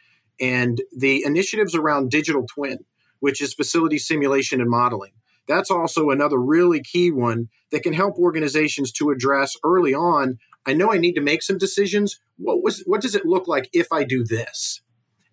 and 0.41 0.81
the 0.95 1.23
initiatives 1.23 1.73
around 1.73 2.11
digital 2.11 2.45
twin 2.45 2.79
which 3.19 3.41
is 3.41 3.53
facility 3.53 3.97
simulation 3.97 4.61
and 4.61 4.69
modeling. 4.69 5.11
That's 5.47 5.71
also 5.71 6.09
another 6.09 6.37
really 6.37 6.81
key 6.81 7.11
one 7.11 7.49
that 7.71 7.83
can 7.83 7.93
help 7.93 8.17
organizations 8.17 8.91
to 8.93 9.09
address 9.11 9.55
early 9.63 9.93
on. 9.93 10.39
I 10.67 10.73
know 10.73 10.91
I 10.91 10.97
need 10.97 11.13
to 11.13 11.21
make 11.21 11.41
some 11.41 11.57
decisions. 11.57 12.19
What 12.37 12.61
was 12.61 12.83
what 12.85 13.01
does 13.01 13.15
it 13.15 13.25
look 13.25 13.47
like 13.47 13.69
if 13.71 13.87
I 13.91 14.03
do 14.03 14.23
this? 14.23 14.81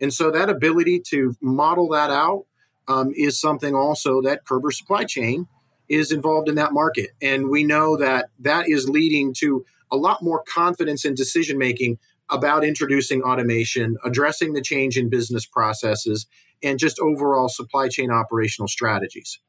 And 0.00 0.12
so 0.12 0.30
that 0.30 0.48
ability 0.48 1.00
to 1.08 1.34
model 1.40 1.88
that 1.88 2.10
out 2.10 2.46
um, 2.86 3.12
is 3.14 3.40
something 3.40 3.74
also 3.74 4.22
that 4.22 4.44
Körber 4.44 4.72
Supply 4.72 5.04
Chain 5.04 5.48
is 5.88 6.12
involved 6.12 6.48
in 6.48 6.54
that 6.54 6.72
market, 6.72 7.10
and 7.20 7.50
we 7.50 7.64
know 7.64 7.96
that 7.96 8.30
that 8.38 8.68
is 8.68 8.88
leading 8.88 9.34
to 9.38 9.66
a 9.90 9.96
lot 9.96 10.22
more 10.22 10.42
confidence 10.48 11.04
in 11.04 11.14
decision 11.14 11.58
making 11.58 11.98
about 12.30 12.64
introducing 12.64 13.22
automation, 13.22 13.96
addressing 14.04 14.54
the 14.54 14.62
change 14.62 14.96
in 14.96 15.10
business 15.10 15.44
processes, 15.44 16.26
and 16.62 16.78
just 16.78 16.98
overall 17.00 17.48
supply 17.48 17.88
chain 17.88 18.10
operational 18.10 18.68
strategies. 18.68 19.40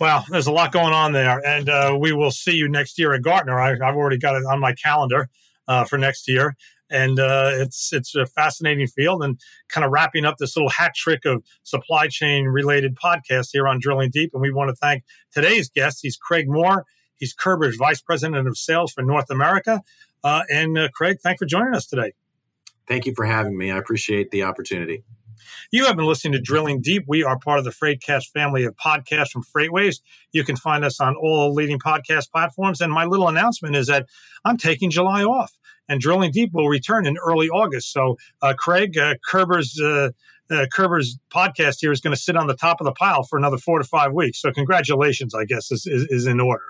Well, 0.00 0.24
there's 0.28 0.48
a 0.48 0.52
lot 0.52 0.72
going 0.72 0.92
on 0.92 1.12
there, 1.12 1.40
and 1.46 1.68
uh, 1.68 1.96
we 1.98 2.12
will 2.12 2.32
see 2.32 2.56
you 2.56 2.68
next 2.68 2.98
year 2.98 3.12
at 3.12 3.22
Gartner. 3.22 3.60
I, 3.60 3.70
have 3.70 3.96
already 3.96 4.18
got 4.18 4.34
it 4.34 4.44
on 4.44 4.58
my 4.58 4.72
calendar 4.72 5.28
uh, 5.68 5.84
for 5.84 5.98
next 5.98 6.26
year, 6.26 6.56
and 6.90 7.20
uh, 7.20 7.50
it's 7.52 7.92
it's 7.92 8.16
a 8.16 8.26
fascinating 8.26 8.88
field. 8.88 9.22
And 9.22 9.38
kind 9.68 9.84
of 9.84 9.92
wrapping 9.92 10.24
up 10.24 10.38
this 10.38 10.56
little 10.56 10.70
hat 10.70 10.94
trick 10.96 11.24
of 11.24 11.44
supply 11.62 12.08
chain 12.08 12.46
related 12.46 12.96
podcast 12.96 13.50
here 13.52 13.68
on 13.68 13.78
Drilling 13.78 14.10
Deep. 14.10 14.30
And 14.32 14.42
we 14.42 14.52
want 14.52 14.70
to 14.70 14.76
thank 14.76 15.04
today's 15.32 15.70
guest. 15.70 16.00
He's 16.02 16.16
Craig 16.16 16.48
Moore. 16.48 16.84
He's 17.16 17.34
Körber's 17.34 17.76
Vice 17.76 18.00
President 18.00 18.48
of 18.48 18.58
Sales 18.58 18.92
for 18.92 19.02
North 19.02 19.30
America. 19.30 19.80
Uh, 20.24 20.42
and 20.50 20.76
uh, 20.76 20.88
Craig, 20.92 21.18
thanks 21.22 21.38
for 21.38 21.46
joining 21.46 21.74
us 21.74 21.86
today. 21.86 22.14
Thank 22.88 23.06
you 23.06 23.14
for 23.14 23.24
having 23.24 23.56
me. 23.56 23.70
I 23.70 23.78
appreciate 23.78 24.30
the 24.30 24.42
opportunity. 24.42 25.04
You 25.70 25.86
have 25.86 25.96
been 25.96 26.06
listening 26.06 26.32
to 26.32 26.40
Drilling 26.40 26.80
Deep. 26.80 27.04
We 27.06 27.24
are 27.24 27.38
part 27.38 27.58
of 27.58 27.64
the 27.64 27.70
Freightcast 27.70 28.30
family 28.32 28.64
of 28.64 28.74
podcasts 28.76 29.30
from 29.30 29.42
Freightwaves. 29.42 30.00
You 30.32 30.44
can 30.44 30.56
find 30.56 30.84
us 30.84 31.00
on 31.00 31.16
all 31.16 31.52
leading 31.52 31.78
podcast 31.78 32.30
platforms. 32.30 32.80
And 32.80 32.92
my 32.92 33.04
little 33.04 33.28
announcement 33.28 33.76
is 33.76 33.86
that 33.88 34.06
I'm 34.44 34.56
taking 34.56 34.90
July 34.90 35.24
off, 35.24 35.52
and 35.88 36.00
Drilling 36.00 36.32
Deep 36.32 36.52
will 36.52 36.68
return 36.68 37.06
in 37.06 37.16
early 37.18 37.48
August. 37.48 37.92
So, 37.92 38.16
uh, 38.42 38.54
Craig 38.58 38.96
uh, 38.98 39.14
Körber's. 39.30 39.80
Uh, 39.80 40.10
uh, 40.50 40.66
Körber's 40.76 41.18
podcast 41.30 41.76
here 41.80 41.90
is 41.90 42.02
going 42.02 42.14
to 42.14 42.20
sit 42.20 42.36
on 42.36 42.46
the 42.46 42.54
top 42.54 42.78
of 42.78 42.84
the 42.84 42.92
pile 42.92 43.22
for 43.22 43.38
another 43.38 43.56
four 43.56 43.78
to 43.78 43.84
five 43.84 44.12
weeks. 44.12 44.42
So, 44.42 44.52
congratulations, 44.52 45.34
I 45.34 45.46
guess, 45.46 45.72
is, 45.72 45.86
is, 45.86 46.06
is 46.10 46.26
in 46.26 46.38
order. 46.38 46.64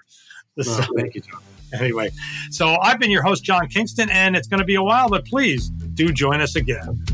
So, 0.63 0.81
thank 0.97 1.17
you, 1.17 1.23
John. 1.23 1.43
Anyway, 1.73 2.11
so 2.51 2.77
I've 2.81 3.01
been 3.01 3.11
your 3.11 3.23
host, 3.23 3.43
John 3.43 3.67
Kingston, 3.69 4.09
and 4.11 4.37
it's 4.37 4.47
going 4.47 4.61
to 4.61 4.65
be 4.65 4.77
a 4.77 4.83
while, 4.83 5.09
but 5.09 5.25
please 5.25 5.71
do 5.71 6.13
join 6.13 6.41
us 6.41 6.55
again. 6.55 7.05